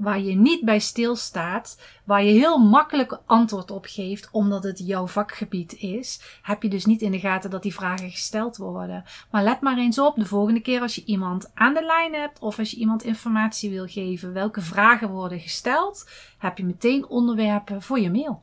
[0.00, 5.06] waar je niet bij stilstaat, waar je heel makkelijk antwoord op geeft, omdat het jouw
[5.06, 9.04] vakgebied is, heb je dus niet in de gaten dat die vragen gesteld worden.
[9.30, 12.38] Maar let maar eens op, de volgende keer als je iemand aan de lijn hebt
[12.38, 16.08] of als je iemand informatie wil geven, welke vragen worden gesteld,
[16.38, 18.42] heb je meteen onderwerpen voor je mail.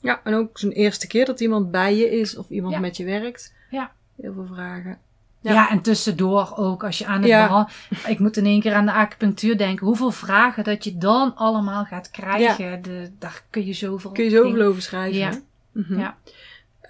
[0.00, 2.80] Ja, en ook zo'n eerste keer dat iemand bij je is of iemand Ja.
[2.80, 3.54] met je werkt.
[3.70, 3.92] Ja.
[4.20, 4.98] Heel veel vragen.
[5.40, 5.52] Ja.
[5.52, 5.70] Ja.
[5.70, 7.68] en tussendoor ook als je aan het Ja.
[8.06, 9.86] Ik moet in één keer aan de acupunctuur denken.
[9.86, 12.82] Hoeveel vragen dat je dan allemaal gaat krijgen.
[12.82, 14.10] De, daar kun je zoveel...
[14.10, 15.18] Kun je zoveel dingen- over schrijven.
[15.18, 15.30] Ja.
[15.72, 15.98] Mhm.
[15.98, 16.16] Ja.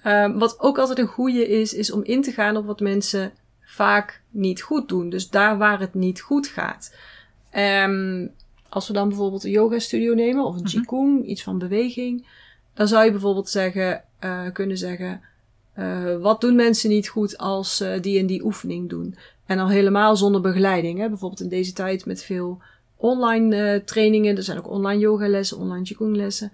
[0.02, 3.32] Ehm, wat ook altijd een goede is, is om in te gaan op wat mensen
[3.60, 5.08] vaak niet goed doen.
[5.10, 6.94] Dus daar waar het niet goed gaat.
[7.50, 8.26] Ehm,
[8.68, 10.70] als we dan bijvoorbeeld een yoga studio nemen of een Mhm.
[10.70, 12.26] qigong, iets van beweging.
[12.74, 15.20] Dan zou je bijvoorbeeld zeggen, eh, kunnen zeggen,
[15.78, 19.16] eh, wat doen mensen niet goed als ze die en die oefening doen?
[19.46, 20.98] En al helemaal zonder begeleiding.
[20.98, 21.08] Hè?
[21.08, 22.62] Bijvoorbeeld in deze tijd met veel
[22.96, 24.36] online eh, trainingen.
[24.36, 26.52] Er zijn ook online yogalessen, online qigonglessen.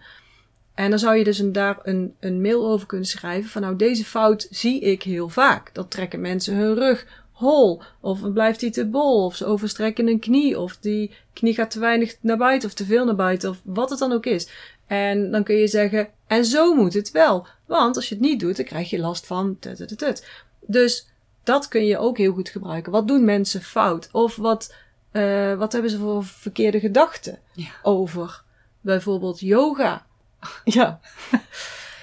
[0.75, 3.77] En dan zou je dus een, daar een, een mail over kunnen schrijven van nou
[3.77, 5.75] deze fout zie ik heel vaak.
[5.75, 7.83] Dat trekken mensen hun rug hol.
[8.01, 9.25] Of blijft die te bol.
[9.25, 10.59] Of ze overstrekken een knie.
[10.59, 13.51] Of die knie gaat te weinig naar buiten of te veel naar buiten.
[13.51, 14.49] Of wat het dan ook is.
[14.87, 17.47] En dan kun je zeggen, en zo moet het wel.
[17.67, 20.27] Want als je het niet doet, dan krijg je last van tut, tut, tut.
[20.61, 21.09] Dus
[21.43, 22.93] dat kun je ook heel goed gebruiken.
[22.93, 24.09] Wat doen mensen fout?
[24.13, 24.75] Of wat,
[25.11, 27.69] eh, wat hebben ze voor verkeerde gedachten Ja.
[27.83, 28.43] over
[28.81, 30.07] bijvoorbeeld yoga?
[30.65, 31.01] Ja,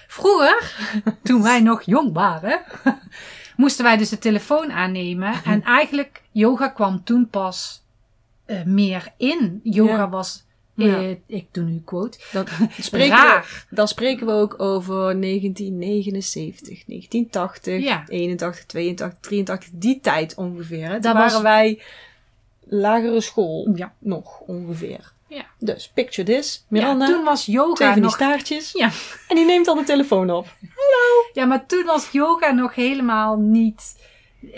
[0.08, 0.76] Vroeger,
[1.24, 2.62] toen wij nog jong waren,
[3.56, 5.34] moesten wij dus de telefoon aannemen.
[5.46, 7.84] En eigenlijk, yoga kwam toen pas
[8.46, 9.60] eh, meer in.
[9.63, 10.10] Yoga Ja.
[10.10, 10.44] was,
[10.88, 10.98] Ja.
[11.02, 13.65] eh, ik doe nu quote, dat spreken we, raar.
[13.70, 18.04] dan spreken we ook over 1979, 1980, Ja.
[18.08, 20.86] 81, 82, 83, die tijd ongeveer.
[20.86, 20.91] Hè?
[20.91, 21.82] Toen Dat waren was- wij
[22.63, 23.94] lagere school Ja.
[24.00, 25.12] nog ongeveer.
[25.28, 25.46] Ja.
[25.60, 28.13] Dus picture this, Miranda, Ja, toen was twee yoga die nog...
[28.13, 28.72] staartjes.
[28.72, 28.89] Ja.
[29.28, 30.48] En die neemt dan de telefoon op.
[31.34, 33.96] Ja, maar toen was yoga nog helemaal niet,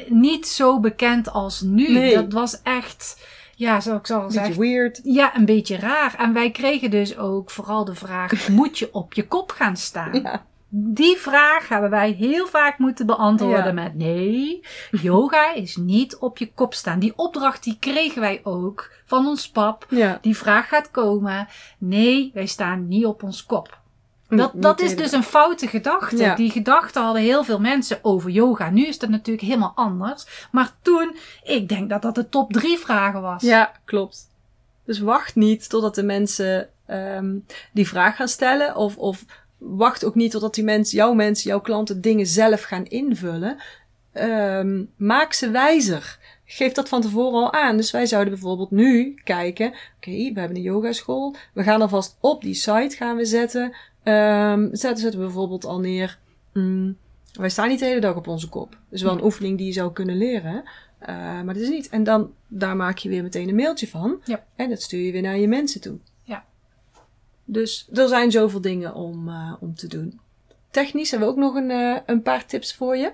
[0.08, 1.92] niet zo bekend als nu.
[1.94, 2.14] Nee.
[2.14, 3.22] Dat was echt,
[3.64, 5.00] ja, zoals ik zal Beetje zeggen, weird.
[5.04, 6.16] ja, een beetje raar.
[6.18, 10.22] En wij kregen dus ook vooral de vraag, moet je op je kop gaan staan?
[10.24, 10.46] Ja.
[10.76, 13.72] Die vraag hebben wij heel vaak moeten beantwoorden Ja.
[13.72, 17.00] met nee, yoga is niet op je kop staan.
[17.00, 19.86] Die opdracht die kregen wij ook van ons pap.
[19.90, 20.18] Ja.
[20.22, 21.48] Die vraag gaat komen.
[21.78, 23.82] Nee, wij staan niet op ons kop.
[24.38, 26.18] Dat, dat is dus een foute gedachte.
[26.18, 26.36] Ja.
[26.36, 28.70] Die gedachte hadden heel veel mensen over yoga.
[28.70, 30.48] Nu is dat natuurlijk helemaal anders.
[30.52, 33.42] Maar toen, ik denk dat dat de top drie vragen was.
[33.42, 34.32] Ja, klopt.
[34.86, 37.36] Dus wacht niet totdat de mensen ehm,
[37.72, 38.76] die vraag gaan stellen.
[38.76, 39.26] Of, of
[39.58, 43.58] wacht ook niet totdat die mensen, jouw mensen, jouw klanten dingen zelf gaan invullen.
[44.14, 46.18] Ehm, maak ze wijzer.
[46.46, 47.78] Geef dat van tevoren al aan.
[47.78, 49.68] Dus wij zouden bijvoorbeeld nu kijken.
[49.68, 51.36] Oké, we hebben een yogaschool.
[51.54, 53.74] We gaan alvast op die site gaan we zetten.
[54.04, 56.20] Ehm, zetten, we bijvoorbeeld al neer.
[56.54, 56.98] mm,
[57.34, 58.78] wij staan niet de hele dag op onze kop.
[58.90, 60.64] Dus wel een oefening die je zou kunnen leren.
[61.00, 61.90] Eh, maar dat is niet.
[61.90, 64.22] En dan, daar maak je weer meteen een mailtje van.
[64.26, 64.46] Ja.
[64.56, 65.98] En dat stuur je weer naar je mensen toe.
[66.24, 66.46] Ja.
[67.46, 70.20] Dus er zijn zoveel dingen om, eh, om te doen.
[70.70, 73.12] Technisch hebben we ook nog een, eh, een paar tips voor je.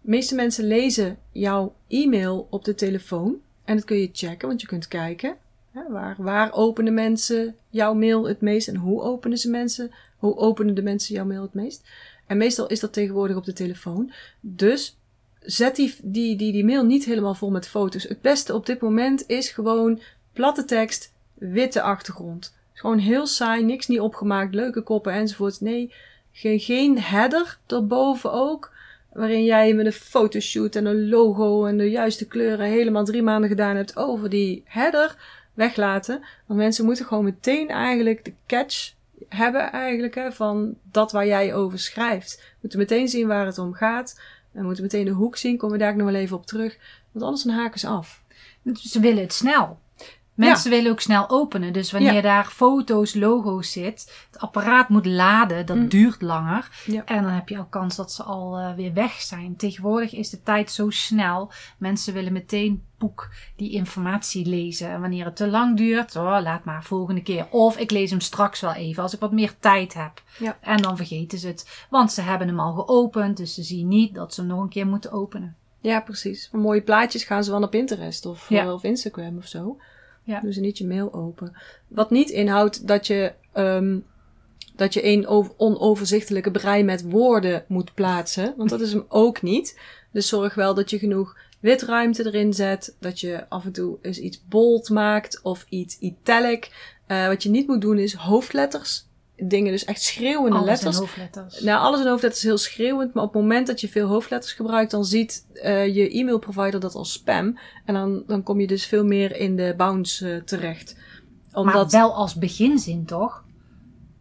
[0.00, 3.36] De meeste mensen lezen jouw e-mail op de telefoon.
[3.64, 5.36] En dat kun je checken, want je kunt kijken.
[5.70, 8.68] Hè, waar, waar openen mensen jouw mail het meest?
[8.68, 9.90] En hoe openen ze mensen?
[10.20, 11.88] Hoe openen de mensen jouw mail het meest?
[12.26, 14.12] En meestal is dat tegenwoordig op de telefoon.
[14.40, 14.96] Dus
[15.40, 18.02] zet die, die, die, die mail niet helemaal vol met foto's.
[18.02, 20.00] Het beste op dit moment is gewoon
[20.32, 22.54] platte tekst, witte achtergrond.
[22.72, 25.60] Gewoon heel saai, niks niet opgemaakt, leuke koppen enzovoort.
[25.60, 25.94] Nee,
[26.32, 28.72] geen, geen header erboven ook.
[29.12, 33.50] Waarin jij met een fotoshoot en een logo en de juiste kleuren helemaal drie maanden
[33.50, 35.16] gedaan hebt over die header
[35.54, 36.24] weglaten.
[36.46, 38.92] Want mensen moeten gewoon meteen eigenlijk de catch
[39.28, 42.54] hebben eigenlijk hè, van dat waar jij over schrijft.
[42.60, 44.20] Moeten meteen zien waar het om gaat.
[44.52, 45.56] En moeten meteen de hoek zien.
[45.56, 46.78] Komen we daar nog wel even op terug.
[47.12, 48.22] Want anders dan haken ze af.
[48.74, 49.78] Ze willen het snel.
[50.48, 51.72] Mensen willen ook snel openen.
[51.72, 52.20] Dus wanneer Ja.
[52.20, 55.88] daar foto's, logo's zit, het apparaat moet laden, dat Mm.
[55.88, 56.68] duurt langer.
[56.86, 57.04] Ja.
[57.04, 59.56] En dan heb je ook kans dat ze al eh, weer weg zijn.
[59.56, 61.50] Tegenwoordig is de tijd zo snel.
[61.78, 64.90] Mensen willen meteen boek die informatie lezen.
[64.90, 67.46] En wanneer het te lang duurt, oh, laat maar volgende keer.
[67.50, 70.22] Of ik lees hem straks wel even als ik wat meer tijd heb.
[70.38, 70.58] Ja.
[70.60, 71.86] En dan vergeten ze het.
[71.90, 74.68] Want ze hebben hem al geopend, dus ze zien niet dat ze hem nog een
[74.68, 75.56] keer moeten openen.
[75.82, 76.48] Ja, precies.
[76.50, 79.78] Voor mooie plaatjes gaan ze wel naar Pinterest of, eh, of Instagram of zo.
[80.30, 80.40] Ja.
[80.40, 81.56] Doen ze niet je mail open.
[81.88, 83.98] Wat niet inhoudt dat je, ehm,
[84.76, 88.54] dat je een over- onoverzichtelijke brei met woorden moet plaatsen.
[88.56, 89.80] Want dat is hem ook niet.
[90.12, 92.96] Dus zorg wel dat je genoeg witruimte erin zet.
[93.00, 96.70] Dat je af en toe eens iets bold maakt of iets italic.
[97.06, 99.08] Eh, wat je niet moet doen is hoofdletters.
[99.42, 100.94] Dingen dus echt schreeuwende Alles letters.
[100.96, 101.60] in hoofdletters.
[101.60, 104.52] Nou, alles in hoofdletters is heel schreeuwend, maar op het moment dat je veel hoofdletters
[104.52, 107.58] gebruikt, dan ziet eh, je e-mailprovider dat als spam.
[107.84, 110.96] En dan, dan kom je dus veel meer in de bounce eh, terecht.
[111.52, 113.44] Omdat, Maar wel als beginzin, toch?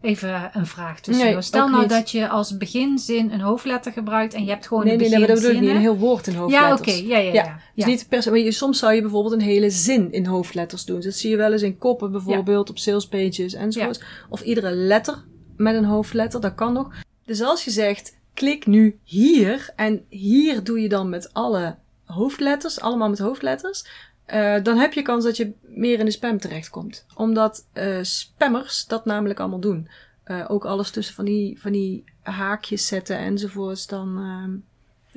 [0.01, 1.05] Even een vraag.
[1.05, 1.89] Nee, Stel nou niet.
[1.89, 5.19] dat je als beginzin een hoofdletter gebruikt en je hebt gewoon nee, een nee, nee,
[5.19, 5.69] maar dat bedoel ik niet.
[5.69, 6.79] Een heel woord in Ja, hoofdletters.
[6.79, 7.07] oké.
[7.07, 7.33] Ja, ja, ja.
[7.33, 7.59] Ja, ja.
[7.75, 10.85] Dus niet per se, maar je, soms zou je bijvoorbeeld een hele zin in hoofdletters
[10.85, 10.99] doen.
[10.99, 14.03] Dat zie je wel eens in koppen bijvoorbeeld, op salespages enzovoort.
[14.29, 15.23] Of iedere letter
[15.57, 16.93] met een hoofdletter, dat kan nog.
[17.25, 22.79] Dus als je zegt, klik nu hier en hier doe je dan met alle hoofdletters,
[22.81, 23.85] allemaal met hoofdletters.
[24.29, 27.05] Eh, dan heb je kans dat je meer in de spam terechtkomt.
[27.15, 29.89] Omdat eh, spammers dat namelijk allemaal doen.
[30.23, 33.87] Eh, ook alles tussen van die, van die haakjes zetten enzovoorts.
[33.87, 34.51] Dan, ehm,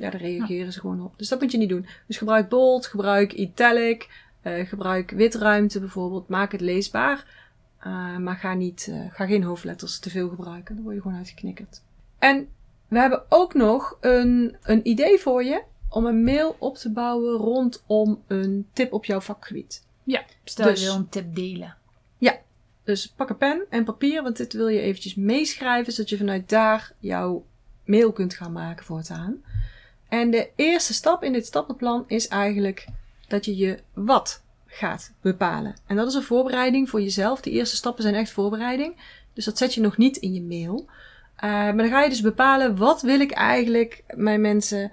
[0.03, 1.13] ja, daar reageren ze gewoon op.
[1.17, 1.87] Dus dat moet je niet doen.
[2.07, 4.09] Dus gebruik bold, gebruik italic,
[4.43, 6.27] gebruik witruimte bijvoorbeeld.
[6.27, 7.25] Maak het leesbaar.
[8.19, 10.75] Maar ga, niet, ga geen hoofdletters te veel gebruiken.
[10.75, 11.81] Dan word je gewoon uitgeknikkerd.
[12.19, 12.47] En
[12.87, 15.63] we hebben ook nog een, een idee voor je
[15.93, 19.85] om een mail op te bouwen rondom een tip op jouw vakgebied.
[20.03, 21.77] Ja, stel Dus- je wil een tip delen.
[22.83, 26.49] Dus pak een pen en papier, want dit wil je eventjes meeschrijven, zodat je vanuit
[26.49, 27.45] daar jouw
[27.85, 29.43] mail kunt gaan maken voortaan.
[30.09, 32.87] En de eerste stap in dit stappenplan is eigenlijk
[33.27, 35.75] dat je je wat gaat bepalen.
[35.87, 37.41] En dat is een voorbereiding voor jezelf.
[37.41, 38.95] De eerste stappen zijn echt voorbereiding.
[39.33, 40.85] Dus dat zet je nog niet in je mail.
[41.35, 44.91] Eh, maar dan ga je dus bepalen, wat wil ik eigenlijk mijn mensen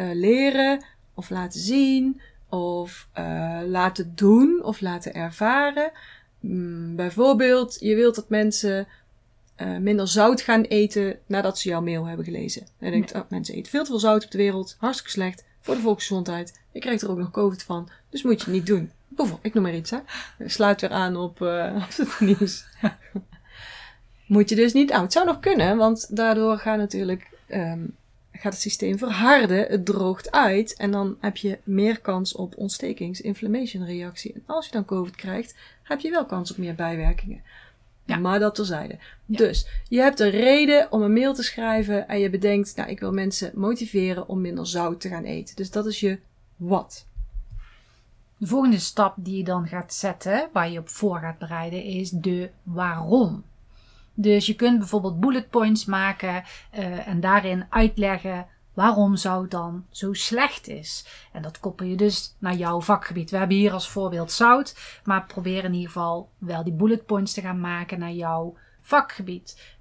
[0.00, 0.84] eh, leren
[1.14, 5.92] of laten zien of eh, laten doen of laten ervaren.
[6.40, 8.86] Mm, bijvoorbeeld, je wilt dat mensen
[9.54, 12.62] eh, minder zout gaan eten nadat ze jouw mail hebben gelezen.
[12.62, 15.44] En je denkt, oh, mensen eten veel te veel zout op de wereld, hartstikke slecht
[15.60, 16.60] voor de volksgezondheid.
[16.72, 18.90] Je krijgt er ook nog COVID van, dus moet je niet doen.
[19.08, 19.98] Bijvoorbeeld, ik noem maar iets, hè.
[20.38, 21.40] Sluit weer aan op,
[21.86, 22.64] op het nieuws.
[24.26, 27.80] moet je dus niet, nou, het zou nog kunnen, want daardoor gaat natuurlijk, ehm,
[28.40, 33.20] gaat het systeem verharden, het droogt uit en dan heb je meer kans op ontstekings,
[33.20, 34.32] inflammation reactie.
[34.32, 37.42] En als je dan COVID krijgt, heb je wel kans op meer bijwerkingen.
[38.04, 38.16] Ja.
[38.16, 38.98] Maar dat terzijde.
[39.26, 39.36] Ja.
[39.36, 43.00] Dus je hebt een reden om een mail te schrijven en je bedenkt, nou, ik
[43.00, 45.56] wil mensen motiveren om minder zout te gaan eten.
[45.56, 46.18] Dus dat is je
[46.56, 47.06] wat.
[48.36, 52.10] De volgende stap die je dan gaat zetten, waar je op voor gaat bereiden, is
[52.10, 53.44] de waarom.
[54.22, 60.12] Dus je kunt bijvoorbeeld bullet points maken eh, en daarin uitleggen waarom zout dan zo
[60.12, 61.06] slecht is.
[61.32, 63.30] En dat koppel je dus naar jouw vakgebied.
[63.30, 67.32] We hebben hier als voorbeeld zout, maar probeer in ieder geval wel die bullet points
[67.32, 68.68] te gaan maken naar jouw vakgebied.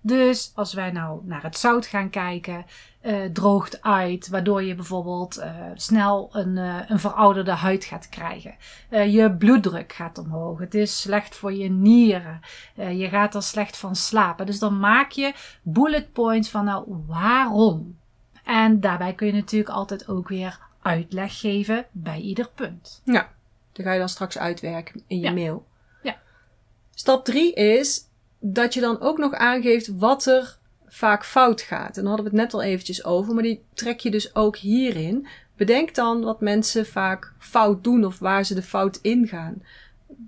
[0.01, 2.65] Dus als wij nou naar het zout gaan kijken,
[3.01, 8.55] eh, droogt uit, waardoor je bijvoorbeeld eh, snel een, eh, een verouderde huid gaat krijgen.
[8.89, 10.59] Je bloeddruk gaat omhoog.
[10.59, 12.39] Het is slecht voor je nieren.
[12.73, 14.45] Je gaat er slecht van slapen.
[14.45, 17.97] Dus dan maak je bullet points van nou waarom.
[18.43, 23.01] En daarbij kun je natuurlijk altijd ook weer uitleg geven bij ieder punt.
[23.05, 23.29] Ja,
[23.71, 25.31] dat ga je dan straks uitwerken in je Ja.
[25.31, 25.67] mail.
[26.03, 26.17] Ja.
[26.93, 28.08] Stap 3 is
[28.39, 31.97] dat je dan ook nog aangeeft wat er vaak fout gaat.
[31.97, 34.57] En daar hadden we het net al eventjes over, maar die trek je dus ook
[34.57, 35.27] hierin.
[35.57, 39.61] Bedenk dan wat mensen vaak fout doen of waar ze de fout in gaan.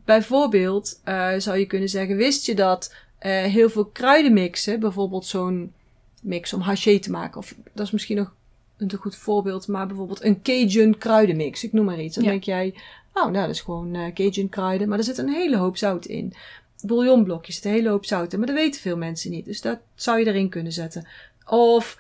[0.06, 5.74] Bijvoorbeeld eh, zou je kunnen zeggen, wist je dat eh, heel veel kruidenmixen, bijvoorbeeld zo'n
[6.22, 8.34] mix om haché te maken, of dat is misschien nog
[8.78, 12.16] een te goed voorbeeld, maar bijvoorbeeld een Cajun kruidenmix, ik noem maar iets.
[12.16, 12.30] Dan Ja.
[12.30, 12.74] denk jij,
[13.14, 16.06] oh nou dat is gewoon eh, Cajun kruiden, maar er zit een hele hoop zout
[16.06, 16.34] in.
[16.82, 19.46] Bouillonblokjes, een hele hoop zout in, maar dat weten veel mensen niet.
[19.46, 21.08] Dus dat zou je erin kunnen zetten.
[21.46, 21.98] Of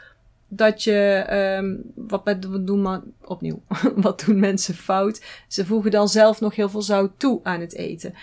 [0.47, 3.61] dat je, ehm, wat, wat doen maar opnieuw,
[3.95, 5.21] wat doen mensen fout?
[5.47, 8.13] Ze voegen dan zelf nog heel veel zout toe aan het eten.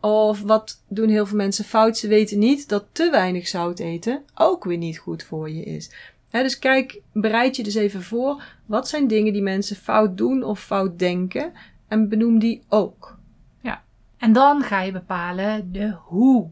[0.00, 1.98] Of wat doen heel veel mensen fout?
[1.98, 5.90] Ze weten niet dat te weinig zout eten ook weer niet goed voor je is.
[6.30, 8.42] Dus kijk, bereid je dus even voor.
[8.66, 11.52] Wat zijn dingen die mensen fout doen of fout denken?
[11.88, 13.15] En benoem die ook.
[14.18, 16.50] En dan ga je bepalen de hoe.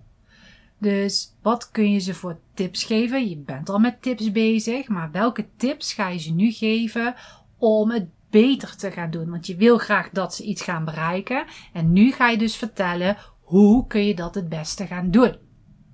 [0.79, 3.29] Dus wat kun je ze voor tips geven?
[3.29, 7.15] Je bent al met tips bezig, maar welke tips ga je ze nu geven
[7.59, 9.31] om het beter te gaan doen?
[9.31, 11.45] Want je wil graag dat ze iets gaan bereiken.
[11.73, 15.37] En nu ga je dus vertellen hoe kun je dat het beste gaan doen.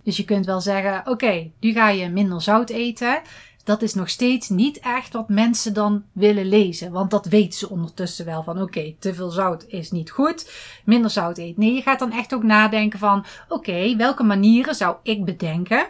[0.03, 3.21] Dus je kunt wel zeggen: Oké, nu ga je minder zout eten.
[3.65, 6.93] Dat is nog steeds niet echt wat mensen dan willen lezen.
[6.93, 10.51] Want dat weten ze ondertussen wel van oké, te veel zout is niet goed.
[10.85, 11.61] Minder zout eten.
[11.61, 15.87] Nee, je gaat dan echt ook nadenken van oké, welke manieren zou ik bedenken?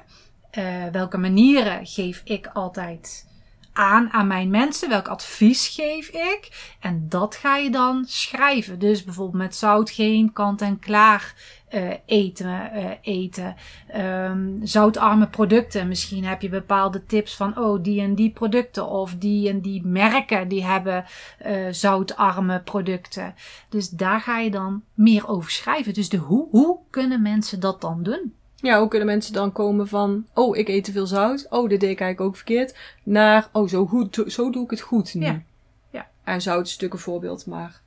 [0.59, 3.30] Uh, welke manieren geef ik altijd
[3.73, 4.89] aan aan mijn mensen?
[4.89, 6.75] Welk advies geef ik?
[6.81, 8.79] En dat ga je dan schrijven.
[8.79, 11.35] Dus bijvoorbeeld met zout geen kant-en-klaar
[11.75, 12.71] uh, eten.
[12.75, 13.57] Uh, eten.
[13.97, 15.89] Um, zoutarme producten.
[15.89, 18.89] Misschien heb je bepaalde tips van, oh, die en die producten.
[18.89, 21.05] Of die en die merken die hebben
[21.47, 23.35] uh, zoutarme producten.
[23.69, 25.95] Dus daar ga je dan meer over schrijven.
[25.95, 28.35] Dus de hoe, hoe kunnen mensen dat dan doen?
[28.63, 31.47] Ja, hoe kunnen mensen dan komen van, oh, ik eet te veel zout.
[31.51, 32.77] Oh, dit deed ik eigenlijk ook verkeerd.
[33.03, 35.27] Naar, oh, zo, goed, zo doe ik het goed nu.
[35.27, 35.43] Ja.
[35.91, 36.09] ja.
[36.25, 37.81] En zout is natuurlijk een voorbeeld, maar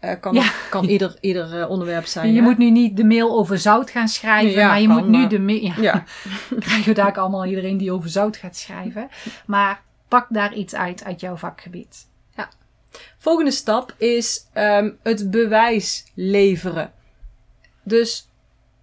[0.00, 0.50] uh, kan, ja.
[0.70, 2.32] kan ieder, ieder uh, onderwerp zijn.
[2.32, 5.08] Je moet nu niet de mail over zout gaan schrijven, ja, maar je kan, moet
[5.08, 5.28] nu maar...
[5.28, 5.60] de mail.
[5.60, 6.04] Ja, ja.
[6.60, 9.08] krijgen we daar allemaal iedereen die over zout gaat schrijven.
[9.46, 12.06] Maar pak daar iets uit uit jouw vakgebied.
[12.36, 12.48] Ja.
[13.18, 16.92] Volgende stap is um, het bewijs leveren.
[17.82, 18.27] Dus,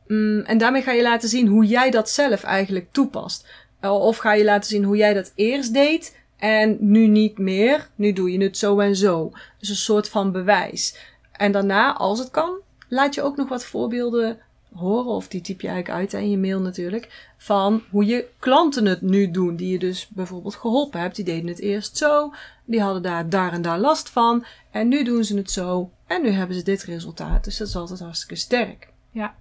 [0.07, 3.47] um, en daarmee ga je laten zien hoe jij dat zelf eigenlijk toepast.
[3.81, 7.89] Of ga je laten zien hoe jij dat eerst deed en nu niet meer.
[7.95, 9.31] Nu doe je het zo en zo.
[9.59, 10.97] Dus een soort van bewijs.
[11.31, 12.57] En daarna, als het kan,
[12.89, 14.39] laat je ook nog wat voorbeelden
[14.73, 15.11] horen.
[15.11, 17.33] Of die typ je eigenlijk uit in je mail natuurlijk.
[17.37, 19.55] Van hoe je klanten het nu doen.
[19.55, 21.15] Die je dus bijvoorbeeld geholpen hebt.
[21.15, 22.33] Die deden het eerst zo.
[22.65, 24.45] Die hadden daar, daar en daar last van.
[24.71, 25.91] En nu doen ze het zo.
[26.07, 27.43] En nu hebben ze dit resultaat.
[27.43, 28.87] Dus dat is altijd hartstikke sterk.
[29.11, 29.35] Ja.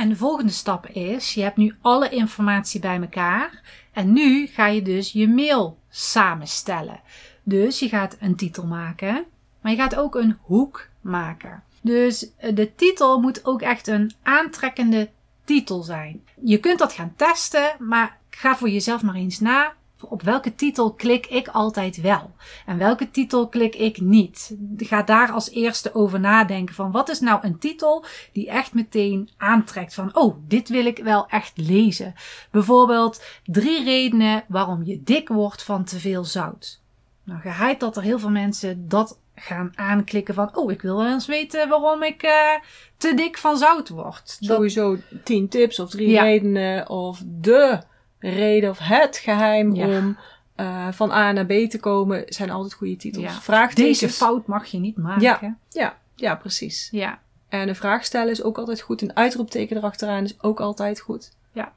[0.00, 3.62] En de volgende stap is, je hebt nu alle informatie bij elkaar.
[3.92, 7.00] En nu ga je dus je mail samenstellen.
[7.42, 9.24] Dus je gaat een titel maken,
[9.60, 11.62] maar je gaat ook een hoek maken.
[11.80, 15.10] Dus eh, de titel moet ook echt een aantrekkende
[15.44, 16.24] titel zijn.
[16.44, 19.74] Je kunt dat gaan testen, maar ga voor jezelf maar eens na
[20.08, 22.30] op welke titel klik ik altijd wel
[22.66, 24.56] en welke titel klik ik niet.
[24.76, 29.28] Ga daar als eerste over nadenken van wat is nou een titel die echt meteen
[29.36, 32.14] aantrekt van oh, dit wil ik wel echt lezen.
[32.50, 36.80] Bijvoorbeeld drie redenen waarom je dik wordt van te veel zout.
[37.24, 41.12] Nou, geheid dat er heel veel mensen dat gaan aanklikken van oh, ik wil wel
[41.12, 42.30] eens weten waarom ik uh,
[42.96, 44.36] te dik van zout word.
[44.40, 46.22] Sowieso tien tips of drie ja.
[46.22, 47.80] redenen of de
[48.20, 50.16] reden of het geheim om
[50.56, 53.24] uh, van A naar B te komen, zijn altijd goede titels.
[53.24, 53.40] Ja.
[53.40, 53.98] Vraagtekens.
[53.98, 55.22] Deze fout mag je niet maken.
[55.22, 56.88] Ja, ja, ja, precies.
[56.90, 57.18] Ja.
[57.48, 59.02] En een vraag stellen is ook altijd goed.
[59.02, 61.32] Een uitroepteken erachteraan is ook altijd goed.
[61.52, 61.72] Ja.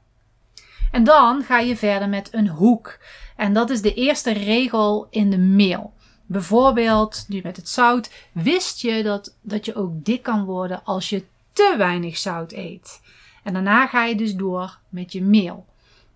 [0.92, 2.98] En dan ga je verder met een hoek.
[3.36, 5.92] En dat is de eerste regel in de mail.
[6.26, 11.08] Bijvoorbeeld, nu met het zout, wist je dat, dat je ook dik kan worden als
[11.08, 13.00] je te weinig zout eet.
[13.42, 15.66] En daarna ga je dus door met je mail.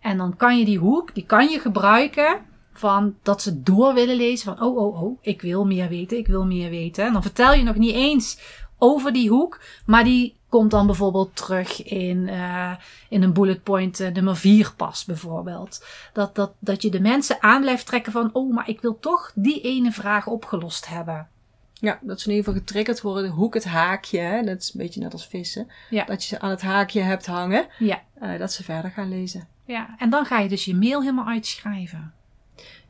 [0.01, 4.17] En dan kan je die hoek, die kan je gebruiken van dat ze door willen
[4.17, 7.05] lezen van oh oh oh, ik wil meer weten, ik wil meer weten.
[7.05, 8.39] En dan vertel je nog niet eens
[8.79, 12.73] over die hoek, maar die komt dan bijvoorbeeld terug in, uh,
[13.09, 15.87] in een bullet point uh, nummer 4 pas bijvoorbeeld.
[16.13, 19.33] Dat, dat, dat je de mensen aan blijft trekken van oh, maar ik wil toch
[19.35, 21.29] die ene vraag opgelost hebben.
[21.73, 23.31] Ja, dat ze in ieder geval getriggerd worden.
[23.31, 24.43] Hoek het haakje, hè?
[24.43, 25.69] dat is een beetje net als vissen.
[25.91, 26.05] Ja.
[26.05, 27.67] Dat je ze aan het haakje hebt hangen.
[27.79, 28.03] Ja.
[28.23, 29.49] Uh, dat ze verder gaan lezen.
[29.69, 32.13] Ja, en dan ga je dus je mail helemaal uitschrijven.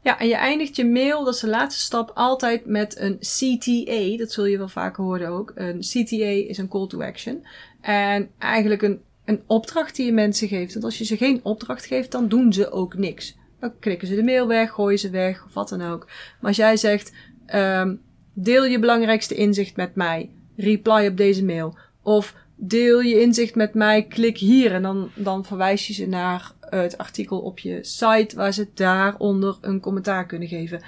[0.03, 4.17] Ja, en je eindigt je mail, dat is de laatste stap, altijd met een CTA.
[4.17, 5.53] Dat zul je wel vaker horen ook.
[5.55, 7.47] Een CTA is een call to action.
[7.81, 10.73] En eigenlijk een, een opdracht die je mensen geeft.
[10.73, 13.37] Want als je ze geen opdracht geeft, dan doen ze ook niks.
[13.61, 16.07] Dan klikken ze de mail weg, gooien ze weg, of wat dan ook.
[16.07, 17.13] Maar als jij zegt,
[17.55, 18.01] um,
[18.33, 20.31] deel je belangrijkste inzicht met mij.
[20.57, 21.79] Reply op deze mail.
[22.03, 24.73] Of deel je inzicht met mij, klik hier.
[24.73, 29.59] En dan, dan verwijs je ze naar het artikel op je site waar ze daaronder
[29.61, 30.83] een commentaar kunnen geven.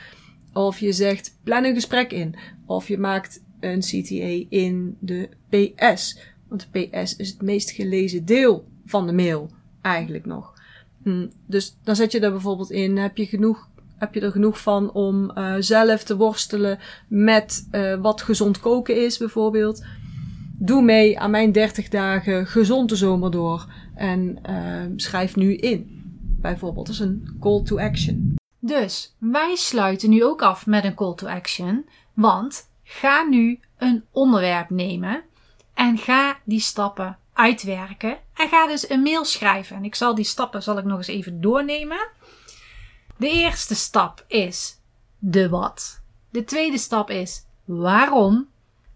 [0.53, 2.35] Of je zegt plan een gesprek in.
[2.67, 6.19] Of je maakt een CTA in de PS.
[6.49, 9.51] Want de PS is het meest gelezen deel van de mail
[9.83, 10.55] eigenlijk nog.
[11.03, 13.69] Hm, dus dan zet je daar bijvoorbeeld in, heb je genoeg
[14.01, 19.05] heb je er genoeg van om uh, zelf te worstelen met uh, wat gezond koken
[19.05, 19.85] is, bijvoorbeeld.
[20.63, 23.67] Doe mee aan mijn 30 dagen gezonde zomer door.
[23.95, 26.03] En uh, schrijf nu in.
[26.41, 28.35] Bijvoorbeeld als een call to action.
[28.59, 31.89] Dus wij sluiten nu ook af met een call to action.
[32.15, 35.23] Want ga nu een onderwerp nemen.
[35.75, 38.19] En ga die stappen uitwerken.
[38.35, 39.77] En ga dus een mail schrijven.
[39.77, 42.09] En ik zal die stappen zal ik nog eens even doornemen.
[43.17, 44.79] De eerste stap is
[45.19, 46.03] de wat.
[46.31, 48.49] De tweede stap is waarom.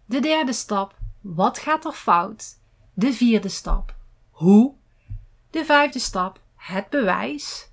[0.07, 0.95] De derde stap,
[1.25, 2.59] wat gaat er fout?
[2.93, 3.95] De vierde stap,
[4.31, 4.75] hoe.
[5.51, 7.69] De vijfde stap, het bewijs.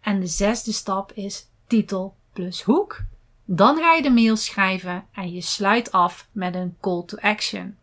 [0.00, 3.00] En de zesde stap is titel plus hoek.
[3.44, 7.76] Dan ga je de mail schrijven en je sluit af met een call to action.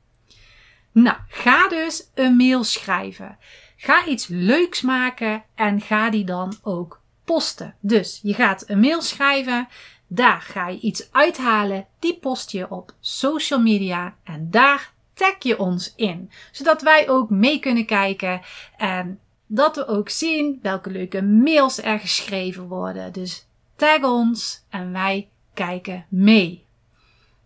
[0.92, 3.38] Nou, ga dus een mail schrijven.
[3.78, 7.76] Ga iets leuks maken en ga die dan ook posten.
[7.80, 9.68] Dus je gaat een mail schrijven,
[10.16, 15.60] daar ga je iets uithalen, die post je op social media en daar tag je
[15.60, 18.42] ons in, zodat wij ook mee kunnen kijken
[18.78, 23.14] en dat we ook zien welke leuke mails er geschreven worden.
[23.14, 26.66] Dus tag ons en wij kijken mee.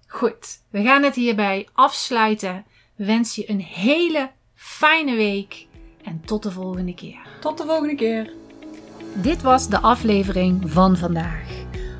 [0.07, 2.65] Goed, we gaan het hierbij afsluiten.
[2.95, 5.67] We wensen je een hele fijne week
[6.03, 7.19] en tot de volgende keer.
[7.39, 8.33] Tot de volgende keer.
[9.13, 11.57] Dit was de aflevering van vandaag.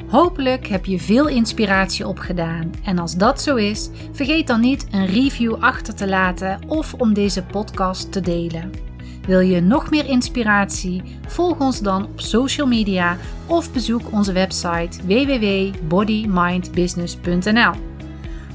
[0.07, 5.05] Hopelijk heb je veel inspiratie opgedaan en als dat zo is, vergeet dan niet een
[5.05, 8.71] review achter te laten of om deze podcast te delen.
[9.25, 11.03] Wil je nog meer inspiratie?
[11.27, 17.73] Volg ons dan op social media of bezoek onze website www.bodymindbusiness.nl.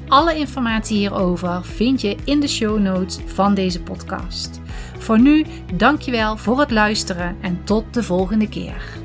[0.08, 4.60] Alle informatie hierover vind je in de show notes van deze podcast.
[4.98, 5.44] Voor nu,
[5.74, 9.01] dankjewel voor het luisteren en tot de volgende keer.